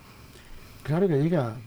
Claro 0.83 1.07
que 1.07 1.21
llega 1.21 1.57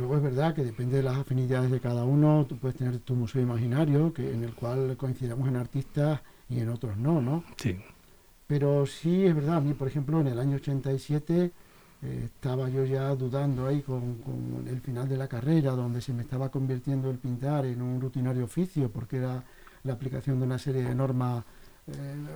luego 0.00 0.16
es 0.16 0.22
verdad 0.22 0.54
que 0.54 0.64
depende 0.64 0.96
de 0.96 1.02
las 1.02 1.16
afinidades 1.16 1.70
de 1.70 1.78
cada 1.78 2.04
uno, 2.04 2.46
tú 2.48 2.56
puedes 2.56 2.76
tener 2.76 2.98
tu 2.98 3.14
museo 3.14 3.42
imaginario, 3.42 4.12
que 4.12 4.32
en 4.32 4.44
el 4.44 4.54
cual 4.54 4.96
coincidamos 4.96 5.46
en 5.48 5.56
artistas 5.56 6.20
y 6.48 6.60
en 6.60 6.70
otros 6.70 6.96
no, 6.96 7.20
¿no? 7.20 7.44
Sí. 7.56 7.78
Pero 8.46 8.86
sí 8.86 9.26
es 9.26 9.34
verdad, 9.34 9.56
a 9.56 9.60
mí, 9.60 9.74
por 9.74 9.88
ejemplo, 9.88 10.20
en 10.20 10.28
el 10.28 10.38
año 10.38 10.56
87 10.56 11.52
eh, 12.02 12.22
estaba 12.24 12.68
yo 12.68 12.84
ya 12.84 13.14
dudando 13.14 13.66
ahí 13.66 13.82
con, 13.82 14.16
el 14.66 14.80
final 14.80 15.08
de 15.08 15.16
la 15.16 15.28
carrera, 15.28 15.72
donde 15.72 16.00
se 16.00 16.12
me 16.12 16.22
estaba 16.22 16.48
convirtiendo 16.48 17.10
el 17.10 17.18
pintar 17.18 17.66
en 17.66 17.82
un 17.82 18.00
rutinario 18.00 18.44
oficio, 18.44 18.90
porque 18.90 19.18
era 19.18 19.44
la 19.84 19.92
aplicación 19.92 20.40
de 20.40 20.46
una 20.46 20.58
serie 20.58 20.82
de 20.82 20.94
normas 20.94 21.44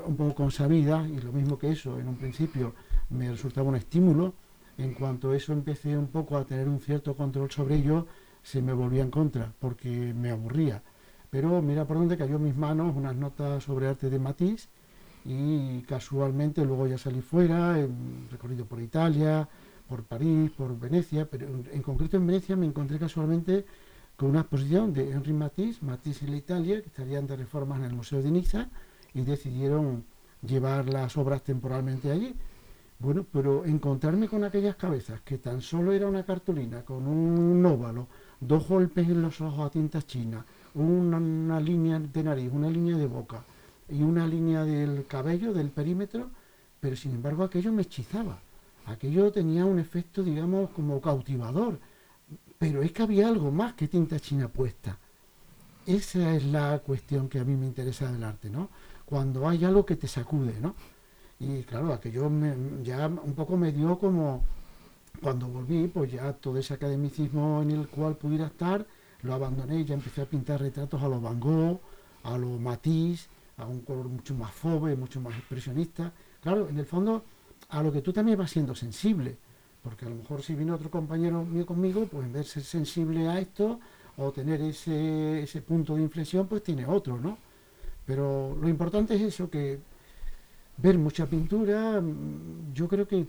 un 0.06 0.16
poco 0.16 0.34
consabidas, 0.34 1.08
y 1.08 1.20
lo 1.20 1.32
mismo 1.32 1.58
que 1.58 1.70
eso, 1.70 1.98
en 1.98 2.08
un 2.08 2.16
principio 2.16 2.74
me 3.10 3.30
resultaba 3.30 3.68
un 3.68 3.76
estímulo, 3.76 4.34
en 4.78 4.94
cuanto 4.94 5.34
eso 5.34 5.52
empecé 5.52 5.96
un 5.96 6.08
poco 6.08 6.36
a 6.36 6.44
tener 6.44 6.68
un 6.68 6.80
cierto 6.80 7.16
control 7.16 7.50
sobre 7.50 7.76
ello, 7.76 8.06
se 8.42 8.60
me 8.60 8.72
volvía 8.72 9.02
en 9.02 9.10
contra, 9.10 9.52
porque 9.58 10.12
me 10.14 10.30
aburría. 10.30 10.82
Pero 11.30 11.62
mira 11.62 11.86
por 11.86 11.98
dónde 11.98 12.16
cayó 12.16 12.36
en 12.36 12.44
mis 12.44 12.56
manos 12.56 12.94
unas 12.96 13.16
notas 13.16 13.64
sobre 13.64 13.88
arte 13.88 14.10
de 14.10 14.18
Matisse 14.18 14.68
y 15.24 15.80
casualmente 15.82 16.64
luego 16.64 16.86
ya 16.86 16.98
salí 16.98 17.22
fuera, 17.22 17.76
recorrido 18.30 18.66
por 18.66 18.80
Italia, 18.80 19.48
por 19.88 20.04
París, 20.04 20.50
por 20.56 20.78
Venecia, 20.78 21.28
pero 21.28 21.46
en, 21.46 21.82
concreto 21.82 22.16
en 22.16 22.26
Venecia 22.26 22.56
me 22.56 22.66
encontré 22.66 22.98
casualmente 22.98 23.64
con 24.16 24.30
una 24.30 24.40
exposición 24.40 24.92
de 24.92 25.10
Henri 25.10 25.32
Matisse, 25.32 25.82
Matisse 25.82 26.22
en 26.22 26.30
la 26.30 26.36
Italia, 26.36 26.80
que 26.80 26.88
estarían 26.88 27.26
de 27.26 27.36
reformas 27.36 27.78
en 27.78 27.86
el 27.86 27.94
Museo 27.94 28.22
de 28.22 28.30
Niza 28.30 28.68
y 29.14 29.22
decidieron 29.22 30.04
llevar 30.42 30.88
las 30.88 31.16
obras 31.16 31.42
temporalmente 31.42 32.10
allí. 32.10 32.34
Bueno, 32.98 33.26
pero 33.30 33.64
encontrarme 33.64 34.28
con 34.28 34.44
aquellas 34.44 34.76
cabezas 34.76 35.20
que 35.22 35.38
tan 35.38 35.60
solo 35.60 35.92
era 35.92 36.06
una 36.06 36.24
cartulina 36.24 36.82
con 36.82 37.06
un 37.06 37.64
óvalo, 37.64 38.08
dos 38.40 38.66
golpes 38.68 39.08
en 39.08 39.22
los 39.22 39.40
ojos 39.40 39.66
a 39.66 39.70
tinta 39.70 40.02
china, 40.02 40.44
una, 40.74 41.60
línea 41.60 41.98
de 41.98 42.22
nariz, 42.22 42.50
una 42.52 42.70
línea 42.70 42.96
de 42.96 43.06
boca 43.06 43.44
y 43.88 44.02
una 44.02 44.26
línea 44.26 44.64
del 44.64 45.06
cabello, 45.06 45.52
del 45.52 45.70
perímetro, 45.70 46.30
pero 46.80 46.96
sin 46.96 47.12
embargo 47.12 47.44
aquello 47.44 47.72
me 47.72 47.82
hechizaba. 47.82 48.38
Aquello 48.86 49.32
tenía 49.32 49.64
un 49.64 49.78
efecto, 49.78 50.22
digamos, 50.22 50.70
como 50.70 51.00
cautivador. 51.00 51.78
Pero 52.58 52.82
es 52.82 52.92
que 52.92 53.02
había 53.02 53.28
algo 53.28 53.50
más 53.50 53.74
que 53.74 53.88
tinta 53.88 54.20
china 54.20 54.48
puesta. 54.48 54.98
Esa 55.86 56.34
es 56.34 56.44
la 56.44 56.78
cuestión 56.78 57.28
que 57.28 57.38
a 57.38 57.44
mí 57.44 57.56
me 57.56 57.66
interesa 57.66 58.10
del 58.10 58.24
arte, 58.24 58.50
¿no? 58.50 58.68
Cuando 59.04 59.48
hay 59.48 59.64
algo 59.64 59.84
que 59.84 59.96
te 59.96 60.08
sacude, 60.08 60.54
¿no? 60.60 60.74
Y 61.38 61.62
claro, 61.64 61.92
aquello 61.92 62.30
me, 62.30 62.54
ya 62.82 63.06
un 63.06 63.34
poco 63.34 63.56
me 63.56 63.72
dio 63.72 63.98
como, 63.98 64.42
cuando 65.20 65.48
volví, 65.48 65.88
pues 65.88 66.12
ya 66.12 66.32
todo 66.32 66.58
ese 66.58 66.74
academicismo 66.74 67.62
en 67.62 67.72
el 67.72 67.88
cual 67.88 68.16
pudiera 68.16 68.46
estar, 68.46 68.86
lo 69.22 69.34
abandoné 69.34 69.80
y 69.80 69.84
ya 69.84 69.94
empecé 69.94 70.22
a 70.22 70.26
pintar 70.26 70.60
retratos 70.60 71.02
a 71.02 71.08
los 71.08 71.20
Van 71.20 71.40
Gogh, 71.40 71.80
a 72.24 72.38
los 72.38 72.60
Matisse, 72.60 73.28
a 73.56 73.66
un 73.66 73.80
color 73.80 74.06
mucho 74.06 74.34
más 74.34 74.52
fove, 74.52 74.96
mucho 74.96 75.20
más 75.20 75.34
expresionista. 75.36 76.12
Claro, 76.40 76.68
en 76.68 76.78
el 76.78 76.86
fondo, 76.86 77.24
a 77.68 77.82
lo 77.82 77.92
que 77.92 78.02
tú 78.02 78.12
también 78.12 78.38
vas 78.38 78.50
siendo 78.50 78.74
sensible, 78.74 79.36
porque 79.82 80.06
a 80.06 80.08
lo 80.08 80.16
mejor 80.16 80.42
si 80.42 80.54
viene 80.54 80.72
otro 80.72 80.90
compañero 80.90 81.44
mío 81.44 81.66
conmigo, 81.66 82.06
pues 82.06 82.24
en 82.24 82.32
vez 82.32 82.46
de 82.46 82.50
ser 82.52 82.64
sensible 82.64 83.28
a 83.28 83.38
esto 83.38 83.80
o 84.16 84.30
tener 84.30 84.60
ese, 84.60 85.42
ese 85.42 85.62
punto 85.62 85.96
de 85.96 86.02
inflexión, 86.02 86.46
pues 86.46 86.62
tiene 86.62 86.86
otro, 86.86 87.18
¿no? 87.18 87.36
Pero 88.06 88.56
lo 88.60 88.68
importante 88.68 89.14
es 89.14 89.22
eso, 89.22 89.48
que 89.48 89.78
ver 90.76 90.98
mucha 90.98 91.26
pintura, 91.26 92.02
yo 92.72 92.88
creo 92.88 93.06
que 93.06 93.26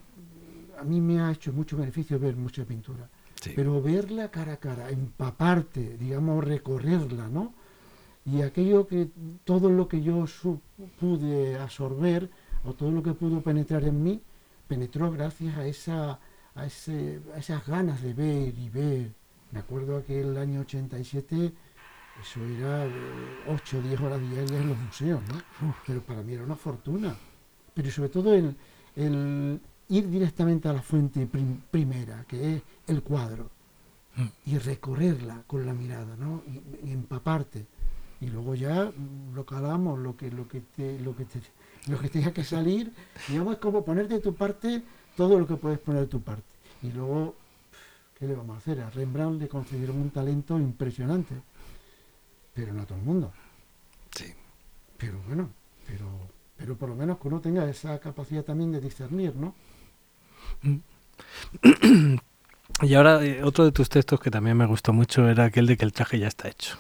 a 0.78 0.84
mí 0.84 1.00
me 1.02 1.22
ha 1.22 1.32
hecho 1.32 1.54
mucho 1.54 1.78
beneficio 1.78 2.20
ver 2.20 2.36
mucha 2.36 2.66
pintura. 2.66 3.10
Pero 3.56 3.82
verla 3.82 4.32
cara 4.32 4.54
a 4.54 4.58
cara, 4.58 4.90
empaparte, 4.90 5.98
digamos, 5.98 6.44
recorrerla, 6.44 7.28
¿no? 7.30 7.54
Y 8.26 8.42
aquello 8.42 8.88
que, 8.88 9.10
todo 9.44 9.70
lo 9.70 9.88
que 9.88 10.02
yo 10.02 10.26
pude 11.00 11.60
absorber, 11.60 12.30
o 12.64 12.74
todo 12.74 12.90
lo 12.90 13.04
que 13.04 13.14
pudo 13.14 13.42
penetrar 13.42 13.84
en 13.84 14.02
mí, 14.02 14.20
penetró 14.68 15.12
gracias 15.12 15.56
a, 15.58 15.68
esa, 15.68 16.20
a, 16.56 16.66
ese, 16.66 17.20
a 17.36 17.38
esas 17.38 17.68
ganas 17.68 18.02
de 18.02 18.14
ver 18.14 18.58
y 18.58 18.70
ver. 18.70 19.12
Me 19.52 19.60
acuerdo 19.60 19.98
aquel 19.98 20.36
año 20.38 20.62
87, 20.62 21.54
eso 22.22 22.44
era 22.44 22.88
8 23.48 23.78
o 23.78 23.82
10 23.82 24.02
horas 24.02 24.22
diarias 24.22 24.52
en 24.52 24.70
los 24.70 24.78
museos, 24.78 25.22
¿no? 25.30 25.76
Pero 25.86 26.02
para 26.02 26.22
mí 26.24 26.34
era 26.34 26.44
una 26.44 26.56
fortuna 26.56 27.16
pero 27.76 27.92
sobre 27.92 28.10
todo 28.10 28.34
el, 28.34 29.60
ir 29.90 30.10
directamente 30.10 30.68
a 30.68 30.74
la 30.74 30.82
fuente 30.82 31.28
primera, 31.70 32.26
que 32.28 32.56
es 32.56 32.62
el 32.88 33.04
cuadro, 33.04 33.52
mm. 34.16 34.50
y 34.50 34.58
recorrerla 34.58 35.44
con 35.46 35.66
la 35.66 35.74
mirada, 35.74 36.16
¿no? 36.16 36.42
Y, 36.48 36.92
empaparte. 36.92 37.68
Y 38.22 38.28
luego 38.28 38.56
ya 38.56 38.92
lo 39.34 39.46
calamos, 39.46 40.00
lo 40.00 40.16
que, 40.16 40.32
lo 40.32 40.48
que 40.48 40.62
te, 40.62 41.00
lo 41.02 41.16
que 41.16 41.26
te, 41.26 41.42
lo 41.88 42.00
que 42.00 42.10
tenga 42.10 42.32
que 42.32 42.46
salir, 42.46 42.94
digamos, 43.28 43.56
es 43.56 43.60
como 43.60 43.84
ponerte 43.84 44.16
de 44.16 44.20
tu 44.22 44.34
parte 44.34 44.82
todo 45.18 45.38
lo 45.38 45.46
que 45.46 45.58
puedes 45.58 45.80
poner 45.80 46.04
de 46.04 46.08
tu 46.08 46.22
parte. 46.22 46.48
Y 46.82 46.92
luego, 46.92 47.36
¿qué 48.18 48.26
le 48.26 48.36
vamos 48.36 48.56
a 48.56 48.58
hacer? 48.60 48.80
A 48.80 48.90
Rembrandt 48.90 49.42
le 49.42 49.50
concedieron 49.50 49.98
un 49.98 50.12
talento 50.12 50.58
impresionante, 50.58 51.36
pero 52.56 52.74
no 52.74 52.82
a 52.82 52.86
todo 52.86 52.98
el 52.98 53.04
mundo. 53.04 53.32
Sí. 54.16 54.34
Pero 54.98 55.20
bueno, 55.28 55.50
pero 55.86 56.36
pero 56.58 56.76
por 56.76 56.90
lo 56.90 56.96
menos 56.96 57.20
que 57.20 57.28
uno 57.28 57.40
tenga 57.42 57.70
esa 57.70 58.00
capacidad 58.00 58.44
también 58.44 58.72
de 58.72 58.82
discernir, 58.82 59.36
¿no? 59.36 59.54
Y 62.82 62.94
ahora 62.96 63.24
eh, 63.24 63.42
otro 63.42 63.64
de 63.64 63.72
tus 63.72 63.88
textos 63.88 64.20
que 64.20 64.30
también 64.30 64.58
me 64.58 64.66
gustó 64.66 64.92
mucho 64.92 65.30
era 65.30 65.46
aquel 65.46 65.66
de 65.66 65.78
que 65.78 65.86
el 65.86 65.94
traje 65.94 66.20
ya 66.20 66.28
está 66.28 66.50
hecho. 66.50 66.78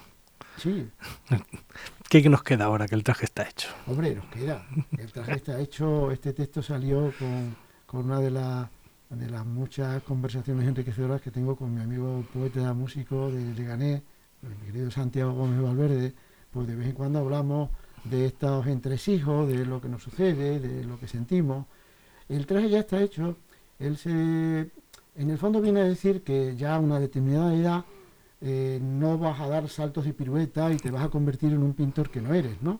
Sí. 0.57 0.89
¿Qué 2.09 2.27
nos 2.29 2.43
queda 2.43 2.65
ahora 2.65 2.87
que 2.87 2.95
el 2.95 3.03
traje 3.03 3.23
está 3.23 3.47
hecho? 3.47 3.69
Hombre, 3.87 4.13
nos 4.13 4.25
queda. 4.25 4.65
El 4.97 5.11
traje 5.13 5.35
está 5.35 5.57
hecho. 5.59 6.11
Este 6.11 6.33
texto 6.33 6.61
salió 6.61 7.13
con, 7.17 8.05
una 8.05 8.19
de, 8.19 8.29
de 8.29 9.29
las 9.29 9.45
muchas 9.45 10.03
conversaciones 10.03 10.67
enriquecedoras 10.67 11.21
que 11.21 11.31
tengo 11.31 11.55
con 11.55 11.73
mi 11.73 11.81
amigo 11.81 12.25
poeta 12.33 12.73
músico 12.73 13.31
de 13.31 13.53
Leganés, 13.53 14.01
mi 14.49 14.67
querido 14.67 14.91
Santiago 14.91 15.33
Gómez 15.33 15.61
Valverde. 15.61 16.13
Pues 16.51 16.67
de 16.67 16.75
vez 16.75 16.87
en 16.87 16.93
cuando 16.93 17.19
hablamos 17.19 17.69
de 18.03 18.27
estos 18.27 18.67
entresijos, 18.67 19.47
de 19.47 19.65
lo 19.65 19.81
que 19.81 19.89
nos 19.89 20.03
sucede, 20.03 20.59
de 20.59 20.83
lo 20.83 20.99
que 20.99 21.07
sentimos. 21.07 21.65
El 22.29 22.45
traje 22.45 22.69
ya 22.69 22.79
está 22.79 23.01
hecho, 23.01 23.37
él 23.79 23.97
se, 23.97 24.09
en 24.11 25.29
el 25.29 25.37
fondo 25.37 25.61
viene 25.61 25.81
a 25.81 25.83
decir 25.83 26.21
que 26.21 26.55
ya 26.55 26.75
a 26.75 26.79
una 26.79 26.99
determinada 26.99 27.53
edad 27.53 27.85
eh, 28.41 28.79
no 28.81 29.17
vas 29.17 29.39
a 29.39 29.47
dar 29.47 29.69
saltos 29.69 30.05
de 30.05 30.13
pirueta 30.13 30.71
y 30.71 30.77
te 30.77 30.91
vas 30.91 31.03
a 31.03 31.09
convertir 31.09 31.51
en 31.51 31.63
un 31.63 31.73
pintor 31.73 32.09
que 32.09 32.21
no 32.21 32.33
eres, 32.33 32.61
¿no? 32.61 32.79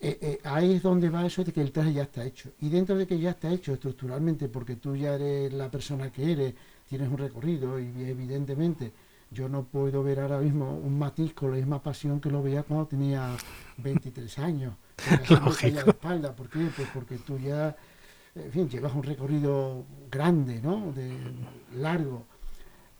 eh, 0.00 0.18
eh, 0.20 0.38
ahí 0.44 0.74
es 0.74 0.82
donde 0.82 1.10
va 1.10 1.26
eso 1.26 1.42
de 1.42 1.52
que 1.52 1.60
el 1.60 1.72
traje 1.72 1.92
ya 1.92 2.02
está 2.02 2.24
hecho. 2.24 2.50
Y 2.60 2.68
dentro 2.68 2.96
de 2.96 3.06
que 3.06 3.18
ya 3.18 3.30
está 3.30 3.50
hecho 3.50 3.72
estructuralmente, 3.72 4.48
porque 4.48 4.76
tú 4.76 4.94
ya 4.96 5.14
eres 5.14 5.52
la 5.52 5.70
persona 5.70 6.10
que 6.10 6.32
eres, 6.32 6.54
tienes 6.88 7.08
un 7.08 7.18
recorrido 7.18 7.78
y 7.80 8.04
evidentemente 8.04 8.92
yo 9.30 9.48
no 9.48 9.64
puedo 9.64 10.02
ver 10.02 10.20
ahora 10.20 10.38
mismo 10.38 10.78
un 10.78 10.98
matiz 10.98 11.34
con 11.34 11.50
la 11.50 11.56
misma 11.56 11.82
pasión 11.82 12.20
que 12.20 12.30
lo 12.30 12.42
veía 12.42 12.62
cuando 12.62 12.86
tenía 12.86 13.36
23 13.78 14.38
años. 14.38 14.74
Lógico. 15.30 15.74
La 15.74 15.90
espalda. 15.90 16.34
¿Por 16.34 16.48
qué? 16.48 16.70
Pues 16.74 16.88
porque 16.94 17.18
tú 17.18 17.38
ya, 17.38 17.76
en 18.34 18.50
fin, 18.50 18.68
llevas 18.68 18.94
un 18.94 19.02
recorrido 19.02 19.84
grande, 20.10 20.60
¿no? 20.62 20.92
De, 20.92 21.12
largo. 21.76 22.24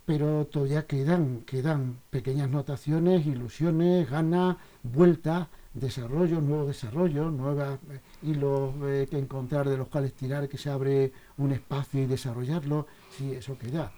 Pero 0.05 0.47
todavía 0.47 0.87
quedan, 0.87 1.43
quedan 1.43 1.99
pequeñas 2.11 2.49
notaciones, 2.49 3.27
ilusiones, 3.27 4.09
ganas, 4.09 4.57
vueltas, 4.83 5.49
desarrollos, 5.75 6.43
nuevos 6.43 6.67
desarrollos, 6.67 7.31
nuevos 7.31 7.79
eh, 7.91 8.01
hilos 8.23 8.75
eh, 8.85 9.07
que 9.11 9.19
encontrar 9.19 9.69
de 9.69 9.77
los 9.77 9.89
cuales 9.89 10.15
tirar, 10.15 10.49
que 10.49 10.57
se 10.57 10.71
abre 10.71 11.13
un 11.37 11.53
espacio 11.53 12.03
y 12.03 12.07
desarrollarlo. 12.07 12.87
Sí, 13.11 13.33
eso 13.33 13.59
queda 13.59 13.93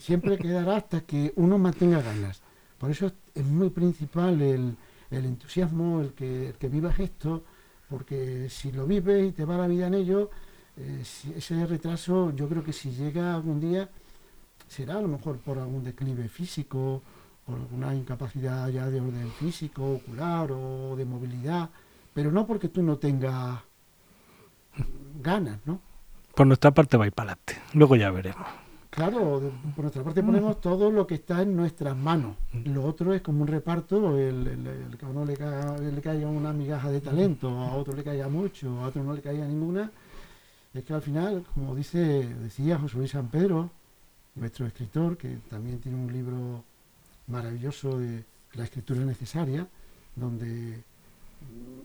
siempre 0.00 0.38
quedará 0.38 0.76
hasta 0.76 1.02
que 1.02 1.32
uno 1.36 1.58
mantenga 1.58 2.02
ganas. 2.02 2.42
Por 2.78 2.90
eso 2.90 3.10
es 3.34 3.44
muy 3.44 3.70
principal 3.70 4.40
el, 4.40 4.76
entusiasmo, 5.10 6.00
el 6.00 6.12
que, 6.12 6.48
el 6.48 6.54
que 6.54 6.68
vivas 6.68 6.98
esto, 7.00 7.44
porque 7.88 8.48
si 8.50 8.72
lo 8.72 8.86
vives 8.86 9.28
y 9.28 9.32
te 9.32 9.44
va 9.44 9.56
la 9.56 9.66
vida 9.66 9.86
en 9.86 9.94
ello, 9.94 10.30
eh, 10.76 11.02
ese 11.36 11.66
retraso 11.66 12.32
yo 12.34 12.48
creo 12.48 12.62
que 12.62 12.72
si 12.72 12.90
llega 12.90 13.34
algún 13.34 13.60
día 13.60 13.88
será 14.68 14.98
a 14.98 15.00
lo 15.00 15.08
mejor 15.08 15.38
por 15.38 15.58
algún 15.58 15.82
declive 15.82 16.28
físico, 16.28 17.02
por 17.44 17.56
alguna 17.56 17.94
incapacidad 17.94 18.68
ya 18.68 18.88
de 18.88 19.00
orden 19.00 19.30
físico, 19.32 19.94
ocular 19.94 20.52
o 20.52 20.94
de 20.96 21.04
movilidad, 21.04 21.70
pero 22.12 22.30
no 22.30 22.46
porque 22.46 22.68
tú 22.68 22.82
no 22.82 22.98
tengas 22.98 23.60
ganas, 25.20 25.58
¿no? 25.64 25.80
Por 26.34 26.46
nuestra 26.46 26.70
parte 26.70 26.96
va 26.96 27.06
ir 27.06 27.12
para 27.12 27.32
adelante, 27.32 27.58
luego 27.72 27.96
ya 27.96 28.10
veremos. 28.10 28.67
Claro, 28.90 29.52
por 29.76 29.84
nuestra 29.84 30.02
parte 30.02 30.22
ponemos 30.22 30.60
todo 30.60 30.90
lo 30.90 31.06
que 31.06 31.16
está 31.16 31.42
en 31.42 31.54
nuestras 31.54 31.96
manos. 31.96 32.36
Lo 32.64 32.84
otro 32.84 33.12
es 33.12 33.20
como 33.20 33.42
un 33.42 33.48
reparto, 33.48 34.18
el, 34.18 34.96
que 34.98 35.04
a 35.04 35.08
uno 35.08 35.24
le, 35.24 35.36
caiga, 35.36 36.26
una 36.26 36.52
migaja 36.52 36.90
de 36.90 37.00
talento, 37.00 37.48
a 37.48 37.74
otro 37.74 37.94
le 37.94 38.02
caiga 38.02 38.28
mucho, 38.28 38.80
a 38.80 38.88
otro 38.88 39.04
no 39.04 39.12
le 39.12 39.20
caiga 39.20 39.46
ninguna. 39.46 39.90
Es 40.72 40.84
que 40.84 40.94
al 40.94 41.02
final, 41.02 41.44
como 41.54 41.74
dice, 41.74 41.98
decía 41.98 42.78
José 42.78 42.96
Luis 42.96 43.10
San 43.10 43.28
Pedro, 43.28 43.70
nuestro 44.34 44.66
escritor, 44.66 45.16
que 45.16 45.38
también 45.50 45.80
tiene 45.80 45.98
un 45.98 46.12
libro 46.12 46.64
maravilloso 47.26 47.98
de 47.98 48.24
la 48.54 48.64
escritura 48.64 49.00
necesaria, 49.00 49.66
donde 50.16 50.82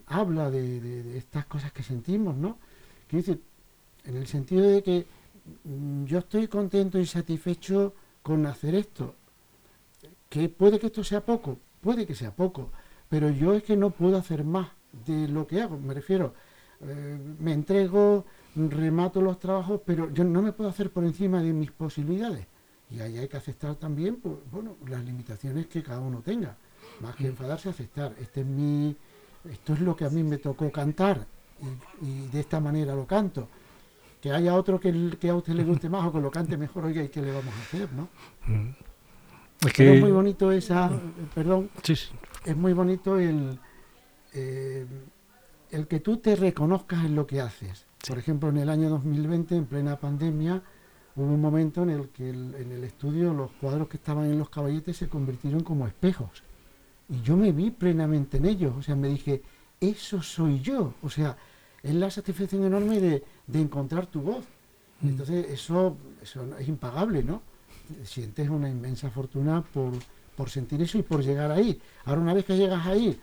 habla 0.06 0.50
de, 0.50 1.16
estas 1.16 1.44
cosas 1.46 1.72
que 1.72 1.82
sentimos, 1.82 2.36
¿no? 2.36 2.58
Que 3.08 3.18
dice, 3.18 3.38
en 4.04 4.16
el 4.16 4.26
sentido 4.26 4.68
de 4.68 4.82
que 4.82 5.06
yo 6.04 6.18
estoy 6.18 6.48
contento 6.48 6.98
y 6.98 7.06
satisfecho 7.06 7.94
con 8.22 8.46
hacer 8.46 8.74
esto. 8.74 9.14
Que 10.28 10.48
puede 10.48 10.78
que 10.78 10.86
esto 10.86 11.04
sea 11.04 11.24
poco, 11.24 11.58
puede 11.80 12.06
que 12.06 12.14
sea 12.14 12.34
poco, 12.34 12.70
pero 13.08 13.30
yo 13.30 13.54
es 13.54 13.62
que 13.62 13.76
no 13.76 13.90
puedo 13.90 14.16
hacer 14.16 14.44
más 14.44 14.68
de 15.06 15.28
lo 15.28 15.46
que 15.46 15.60
hago. 15.60 15.78
Me 15.78 15.94
refiero, 15.94 16.34
eh, 16.80 17.18
me 17.38 17.52
entrego, 17.52 18.24
remato 18.56 19.20
los 19.20 19.38
trabajos, 19.38 19.80
pero 19.84 20.12
yo 20.12 20.24
no 20.24 20.42
me 20.42 20.52
puedo 20.52 20.70
hacer 20.70 20.90
por 20.90 21.04
encima 21.04 21.42
de 21.42 21.52
mis 21.52 21.70
posibilidades. 21.70 22.46
Y 22.90 23.00
ahí 23.00 23.18
hay 23.18 23.28
que 23.28 23.36
aceptar 23.36 23.76
también, 23.76 24.16
pues, 24.16 24.36
bueno, 24.50 24.76
las 24.86 25.04
limitaciones 25.04 25.66
que 25.66 25.82
cada 25.82 26.00
uno 26.00 26.20
tenga. 26.20 26.56
Más 27.00 27.16
que 27.16 27.26
enfadarse, 27.26 27.68
aceptar. 27.68 28.14
Este 28.20 28.40
es 28.40 28.46
mi, 28.46 28.94
esto 29.50 29.72
es 29.72 29.80
lo 29.80 29.96
que 29.96 30.04
a 30.04 30.10
mí 30.10 30.22
me 30.22 30.38
tocó 30.38 30.70
cantar 30.70 31.26
y 32.02 32.26
de 32.28 32.40
esta 32.40 32.60
manera 32.60 32.94
lo 32.94 33.06
canto 33.06 33.48
que 34.24 34.32
haya 34.32 34.54
otro 34.54 34.80
que, 34.80 34.90
que, 35.20 35.28
a 35.28 35.34
usted 35.34 35.52
le 35.52 35.64
guste 35.64 35.90
más 35.90 36.06
o 36.06 36.10
que 36.10 36.18
lo 36.18 36.30
cante 36.30 36.56
mejor, 36.56 36.86
oiga, 36.86 37.02
¿y 37.02 37.10
qué 37.10 37.20
le 37.20 37.30
vamos 37.30 37.52
a 37.52 37.60
hacer, 37.60 37.92
no? 37.92 38.08
Mm. 38.46 38.70
Es, 39.66 40.00
muy 40.00 40.12
bonito 40.12 40.50
esa, 40.50 40.90
perdón, 41.34 41.68
es 41.86 42.56
muy 42.56 42.72
bonito 42.72 43.18
el, 43.18 43.60
eh, 44.32 44.86
el 45.72 45.86
que 45.86 46.00
tú 46.00 46.16
te 46.16 46.36
reconozcas 46.36 47.04
en 47.04 47.14
lo 47.14 47.26
que 47.26 47.42
haces. 47.42 47.84
Por 48.08 48.16
ejemplo, 48.16 48.48
en 48.48 48.56
el 48.56 48.70
año 48.70 48.88
2020, 48.88 49.56
en 49.56 49.66
plena 49.66 49.96
pandemia, 49.96 50.62
hubo 51.16 51.26
un 51.26 51.42
momento 51.42 51.82
en 51.82 51.90
el 51.90 52.08
que 52.08 52.30
en 52.30 52.72
el 52.72 52.82
estudio 52.82 53.34
los 53.34 53.50
cuadros 53.60 53.88
que 53.88 53.98
estaban 53.98 54.24
en 54.24 54.38
los 54.38 54.48
caballetes 54.48 54.96
se 54.96 55.06
convirtieron 55.06 55.62
como 55.62 55.86
espejos. 55.86 56.42
Y 57.10 57.20
yo 57.20 57.36
me 57.36 57.52
vi 57.52 57.70
plenamente 57.70 58.38
en 58.38 58.46
ellos, 58.46 58.74
o 58.74 58.80
sea, 58.82 58.96
me 58.96 59.08
dije, 59.08 59.42
eso 59.78 60.22
soy 60.22 60.60
yo, 60.60 60.94
o 61.02 61.10
sea, 61.10 61.36
es 61.82 61.94
la 61.94 62.10
satisfacción 62.10 62.64
enorme 62.64 62.98
de, 62.98 63.22
encontrar 63.52 64.06
tu 64.06 64.20
voz. 64.20 64.44
Mm. 65.00 65.08
Entonces, 65.08 65.46
eso, 65.50 65.96
eso 66.22 66.46
es 66.58 66.68
impagable, 66.68 67.22
¿no? 67.22 67.42
Sientes 68.04 68.48
una 68.48 68.68
inmensa 68.68 69.10
fortuna 69.10 69.62
por, 69.62 69.92
por 70.36 70.50
sentir 70.50 70.80
eso 70.82 70.98
y 70.98 71.02
por 71.02 71.22
llegar 71.22 71.50
ahí. 71.50 71.80
Ahora, 72.04 72.20
una 72.20 72.34
vez 72.34 72.44
que 72.44 72.56
llegas 72.56 72.86
ahí, 72.86 73.18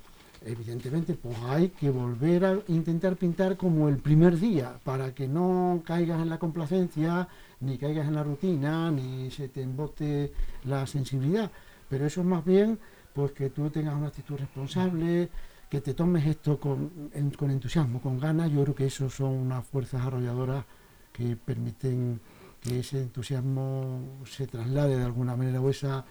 evidentemente, 0.45 1.13
pues 1.13 1.38
hay 1.47 1.69
que 1.69 1.89
volver 1.89 2.45
a 2.45 2.60
intentar 2.67 3.15
pintar 3.15 3.57
como 3.57 3.89
el 3.89 3.97
primer 3.97 4.39
día, 4.39 4.79
para 4.84 5.13
que 5.13 5.27
no 5.27 5.81
caigas 5.86 6.21
en 6.21 6.29
la 6.29 6.39
complacencia, 6.39 7.27
ni 7.60 7.77
caigas 7.77 8.07
en 8.07 8.15
la 8.15 8.23
rutina, 8.23 8.91
ni 8.91 9.29
se 9.31 9.49
te 9.49 9.62
embote 9.62 10.31
la 10.65 10.88
sensibilidad. 10.88 11.51
Pero 11.89 12.05
eso 12.05 12.21
es 12.21 12.27
más 12.27 12.43
bien, 12.45 12.79
pues 13.13 13.31
que 13.31 13.49
tú 13.49 13.69
tengas 13.69 13.95
una 13.95 14.07
actitud 14.07 14.38
responsable, 14.38 15.29
que 15.71 15.79
te 15.79 15.93
tomes 15.93 16.27
esto 16.27 16.60
con, 16.60 17.10
con 17.38 17.49
entusiasmo, 17.49 18.01
con 18.01 18.19
ganas, 18.19 18.51
yo 18.51 18.62
creo 18.63 18.75
que 18.75 18.88
eso 18.88 19.10
son 19.10 19.29
unas 19.29 19.65
fuerzas 19.65 20.05
arrolladoras 20.05 20.65
que 21.13 21.38
permiten 21.38 22.19
que 22.60 22.79
ese 22.79 23.03
entusiasmo 23.03 24.19
se 24.25 24.47
traslade 24.47 24.97
de 24.97 25.05
alguna 25.05 25.34
manera 25.38 25.62
o 25.62 25.69
esa 25.69 26.03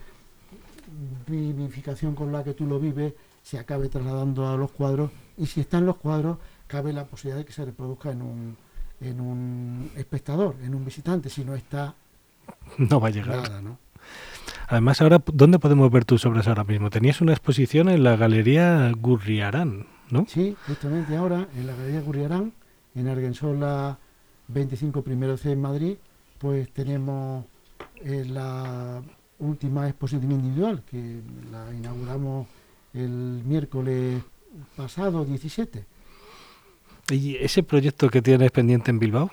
vivificación 1.29 2.15
con 2.15 2.33
la 2.33 2.43
que 2.43 2.55
tú 2.55 2.67
lo 2.67 2.81
vives 2.81 3.13
se 3.43 3.59
acabe 3.59 3.91
trasladando 3.91 4.49
a 4.49 4.57
los 4.57 4.73
cuadros 4.73 5.11
y 5.37 5.45
si 5.45 5.61
están 5.61 5.85
los 5.85 5.97
cuadros 5.97 6.39
cabe 6.67 6.95
la 6.95 7.05
posibilidad 7.05 7.41
de 7.41 7.45
que 7.45 7.53
se 7.53 7.67
reproduzca 7.67 8.13
en 8.13 8.23
un, 8.23 8.57
en 9.03 9.21
un 9.21 9.91
espectador, 9.95 10.57
en 10.63 10.75
un 10.75 10.87
visitante, 10.87 11.29
si 11.29 11.45
no 11.45 11.55
está 11.55 11.95
no 12.79 12.99
va 12.99 13.09
a 13.09 13.11
llegar. 13.11 13.43
Nada, 13.43 13.61
¿no? 13.61 13.90
Además, 14.71 15.03
ahora, 15.03 15.21
¿dónde 15.33 15.59
podemos 15.59 15.91
ver 15.91 16.05
tus 16.05 16.25
obras 16.27 16.47
ahora 16.47 16.63
mismo? 16.63 16.91
Tenías 16.91 17.21
una 17.21 17.33
exposición 17.33 17.89
en 17.89 18.05
la 18.05 18.15
Galería 18.15 18.93
Gurriarán, 18.97 19.89
¿no? 20.11 20.27
Sí, 20.29 20.57
justamente 20.69 21.17
ahora, 21.17 21.49
en 21.57 21.67
la 21.67 21.75
Galería 21.75 22.01
Gurriarán, 22.01 22.53
en 22.95 23.09
Argensola 23.09 23.99
25 24.47 25.03
primero 25.03 25.37
C 25.37 25.51
en 25.51 25.61
Madrid, 25.61 25.97
pues 26.39 26.73
tenemos 26.73 27.47
eh, 27.97 28.25
la 28.29 29.03
última 29.41 29.89
exposición 29.89 30.31
individual, 30.31 30.85
que 30.89 31.21
la 31.51 31.75
inauguramos 31.75 32.47
el 32.95 33.43
miércoles 33.45 34.23
pasado, 34.77 35.25
17. 35.25 35.85
¿Y 37.11 37.35
ese 37.39 37.65
proyecto 37.65 38.09
que 38.09 38.23
tienes 38.23 38.53
pendiente 38.53 38.93
en 38.93 39.01
Bilbao? 39.01 39.33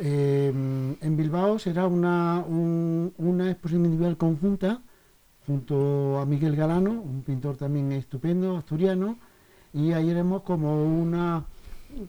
Em, 0.00 0.96
en 1.00 1.16
Bilbao 1.16 1.58
será 1.58 1.86
una, 1.86 2.42
una 2.48 3.50
exposición 3.50 3.84
individual 3.84 4.16
conjunta 4.16 4.80
junto 5.46 6.18
a 6.18 6.26
Miguel 6.26 6.56
Galano, 6.56 6.92
un 6.92 7.22
pintor 7.22 7.56
también 7.56 7.92
estupendo, 7.92 8.56
asturiano, 8.56 9.18
y 9.72 9.92
ahí 9.92 10.10
haremos 10.10 10.42
como 10.42 10.84
una, 10.84 11.44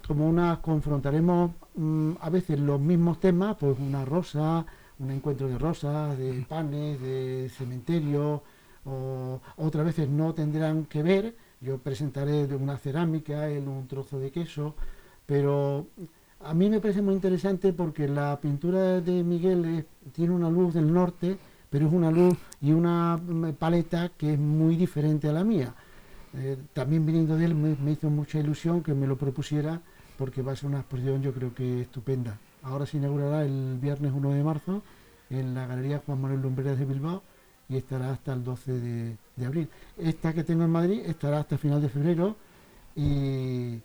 como 0.08 0.30
una 0.30 0.62
confrontaremos 0.62 1.52
mm, 1.76 2.12
a 2.22 2.30
veces 2.30 2.60
los 2.60 2.80
mismos 2.80 3.20
temas, 3.20 3.58
pues 3.60 3.78
una 3.80 4.06
rosa, 4.06 4.66
un 5.00 5.12
encuentro 5.12 5.48
de 5.48 5.58
rosas, 5.58 6.18
de 6.18 6.46
panes, 6.48 7.02
de 7.02 7.50
cementerio, 7.50 8.44
o 8.86 9.42
otras 9.58 9.86
veces 9.86 10.10
no 10.10 10.34
tendrán 10.34 10.86
que 10.86 11.04
ver, 11.04 11.36
yo 11.62 11.80
presentaré 11.80 12.46
una 12.56 12.78
cerámica, 12.78 13.50
en 13.50 13.68
un 13.68 13.88
trozo 13.88 14.20
de 14.20 14.32
queso, 14.32 14.76
pero 15.26 15.88
a 16.46 16.54
mí 16.54 16.70
me 16.70 16.80
parece 16.80 17.02
muy 17.02 17.14
interesante 17.14 17.74
porque 17.74 18.08
la 18.08 18.40
pintura 18.40 19.02
de 19.02 19.24
Miguel 19.24 19.86
tiene 20.12 20.34
una 20.34 20.50
luz 20.50 20.74
del 20.74 20.94
norte, 20.94 21.38
pero 21.70 21.88
es 21.88 21.94
una 21.94 22.12
luz 22.12 22.38
y 22.62 22.72
una 22.72 23.18
mm, 23.18 23.54
paleta 23.54 24.10
que 24.18 24.34
es 24.34 24.40
muy 24.40 24.76
diferente 24.76 25.30
a 25.30 25.34
la 25.34 25.44
mía. 25.44 25.74
Eh, 26.36 26.58
también 26.74 27.06
viniendo 27.06 27.38
de 27.38 27.46
él 27.46 27.56
me, 27.56 27.92
hizo 27.92 28.10
mucha 28.10 28.40
ilusión 28.40 28.82
que 28.82 28.94
me 28.94 29.08
lo 29.08 29.18
propusiera 29.18 29.82
porque 30.18 30.42
va 30.42 30.54
a 30.54 30.56
ser 30.56 30.70
una 30.70 30.80
exposición 30.80 31.22
yo 31.22 31.34
creo 31.34 31.54
que 31.54 31.82
estupenda. 31.82 32.38
Ahora 32.64 32.86
se 32.86 32.98
inaugurará 32.98 33.44
el 33.44 33.78
viernes 33.82 34.12
1 34.14 34.32
de 34.32 34.44
marzo 34.44 34.82
en 35.30 35.54
la 35.54 35.68
Galería 35.68 36.02
Juan 36.06 36.22
Manuel 36.22 36.42
Lumbreras 36.42 36.78
de 36.80 36.86
Bilbao 36.86 37.24
y 37.70 37.78
estará 37.78 38.12
hasta 38.12 38.34
el 38.34 38.44
12 38.44 38.72
de, 38.80 39.46
abril. 39.46 39.70
Esta 39.98 40.34
que 40.34 40.44
tengo 40.44 40.64
en 40.64 40.70
Madrid 40.70 41.02
estará 41.06 41.40
hasta 41.40 41.58
final 41.58 41.82
de 41.82 41.90
febrero 41.90 42.36
y 42.96 43.80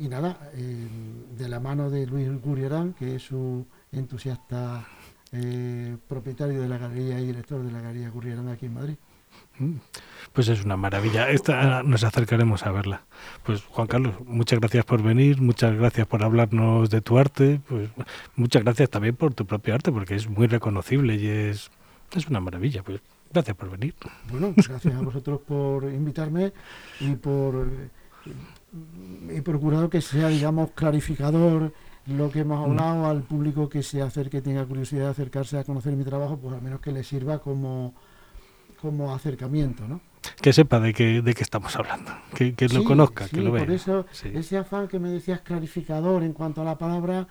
y 0.00 0.08
nada, 0.08 0.50
eh, 0.54 0.88
de 1.36 1.48
la 1.48 1.60
mano 1.60 1.90
de 1.90 2.06
Luis 2.06 2.28
Gurriarán, 2.40 2.92
que 2.94 3.16
es 3.16 3.22
su 3.22 3.66
entusiasta 3.92 4.86
eh, 5.32 5.96
propietario 6.08 6.60
de 6.60 6.68
la 6.68 6.78
galería 6.78 7.20
y 7.20 7.26
director 7.26 7.62
de 7.62 7.70
la 7.70 7.80
galería 7.80 8.10
Gurriarán 8.10 8.48
aquí 8.48 8.66
en 8.66 8.74
Madrid. 8.74 8.96
Mm. 9.58 9.76
Pues 10.32 10.48
es 10.48 10.64
una 10.64 10.76
maravilla. 10.76 11.30
Esta 11.30 11.82
nos 11.82 12.04
acercaremos 12.04 12.64
a 12.64 12.72
verla. 12.72 13.04
Pues 13.44 13.62
Juan 13.64 13.86
Carlos, 13.86 14.14
muchas 14.26 14.58
gracias 14.58 14.84
por 14.84 15.02
venir, 15.02 15.40
muchas 15.40 15.74
gracias 15.76 16.06
por 16.06 16.22
hablarnos 16.22 16.90
de 16.90 17.00
tu 17.00 17.18
arte, 17.18 17.60
pues 17.68 17.90
muchas 18.36 18.62
gracias 18.64 18.90
también 18.90 19.16
por 19.16 19.34
tu 19.34 19.46
propio 19.46 19.74
arte, 19.74 19.92
porque 19.92 20.14
es 20.14 20.28
muy 20.28 20.46
reconocible 20.46 21.16
y 21.16 21.26
es, 21.26 21.70
es 22.14 22.28
una 22.28 22.40
maravilla. 22.40 22.82
Pues 22.82 23.00
gracias 23.32 23.56
por 23.56 23.70
venir. 23.70 23.94
Bueno, 24.30 24.52
gracias 24.56 24.94
a 24.94 25.00
vosotros 25.00 25.40
por 25.46 25.84
invitarme 25.84 26.52
y 27.00 27.14
por 27.16 27.68
he 29.28 29.42
procurado 29.42 29.90
que 29.90 30.00
sea, 30.00 30.28
digamos, 30.28 30.70
clarificador 30.72 31.72
lo 32.06 32.30
que 32.30 32.40
hemos 32.40 32.58
mm. 32.58 32.70
hablado 32.70 33.06
al 33.06 33.22
público 33.22 33.68
que 33.68 33.82
se 33.82 34.02
acerque, 34.02 34.40
tenga 34.40 34.64
curiosidad 34.64 35.04
de 35.04 35.10
acercarse 35.10 35.58
a 35.58 35.64
conocer 35.64 35.94
mi 35.94 36.04
trabajo, 36.04 36.38
pues 36.38 36.54
al 36.54 36.62
menos 36.62 36.80
que 36.80 36.92
le 36.92 37.04
sirva 37.04 37.38
como, 37.38 37.94
como 38.80 39.14
acercamiento, 39.14 39.86
¿no? 39.86 40.00
que 40.40 40.52
sepa 40.52 40.80
de 40.80 40.92
qué, 40.92 41.22
de 41.22 41.34
qué 41.34 41.42
estamos 41.42 41.74
hablando, 41.76 42.12
que, 42.34 42.54
lo 42.72 42.84
conozca, 42.84 43.28
que 43.28 43.40
lo 43.40 43.52
vea. 43.52 43.64
Por 43.64 43.74
eso, 43.74 44.06
ese 44.24 44.58
afán 44.58 44.88
que 44.88 44.98
me 44.98 45.10
decías 45.10 45.40
clarificador 45.40 46.22
en 46.22 46.32
cuanto 46.32 46.62
a 46.62 46.64
la 46.64 46.78
palabra, 46.78 47.26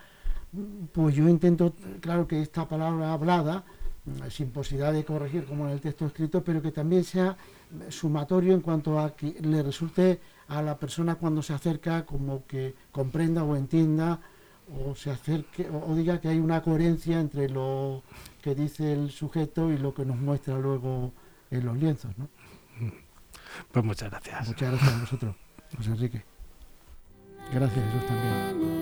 pues 0.92 1.16
yo 1.16 1.28
intento, 1.28 1.76
claro 2.02 2.28
que 2.28 2.42
esta 2.42 2.68
palabra 2.68 3.14
hablada, 3.14 3.64
sin 4.30 4.50
posibilidad 4.52 4.94
de 4.94 5.06
corregir 5.06 5.46
como 5.46 5.66
en 5.66 5.72
el 5.72 5.82
texto 5.82 6.06
escrito, 6.06 6.44
pero 6.44 6.62
que 6.62 6.72
también 6.72 7.04
sea 7.04 7.38
sumatorio 7.90 8.54
en 8.54 8.62
cuanto 8.62 9.00
a 9.00 9.16
que 9.16 9.36
le 9.42 9.62
resulte 9.62 10.20
a 10.50 10.62
la 10.62 10.78
persona 10.78 11.16
cuando 11.16 11.42
se 11.42 11.54
acerca 11.54 12.06
como 12.06 12.46
que 12.46 12.76
comprenda 12.92 13.44
o 13.44 13.56
entienda 13.56 14.20
o 14.86 14.96
se 14.96 15.12
acerque 15.12 15.70
o, 15.70 15.96
diga 15.96 16.20
que 16.20 16.28
hay 16.28 16.40
una 16.40 16.62
coherencia 16.62 17.20
entre 17.20 17.50
lo 17.50 18.04
que 18.42 18.56
dice 18.56 18.94
el 18.94 19.12
sujeto 19.12 19.72
y 19.72 19.78
lo 19.78 19.94
que 19.94 20.06
nos 20.06 20.18
muestra 20.18 20.58
luego 20.58 21.14
en 21.52 21.66
los 21.66 21.78
lienzos, 21.78 22.18
¿no? 22.18 22.28
Pues 23.72 23.86
muchas 23.86 24.10
gracias. 24.10 24.48
Muchas 24.48 24.72
gracias 24.72 24.94
a 24.94 25.00
vosotros, 25.00 25.36
José 25.76 25.90
Enrique. 25.92 26.24
Gracias, 27.52 27.86
Jesús 27.86 28.08
también. 28.08 28.79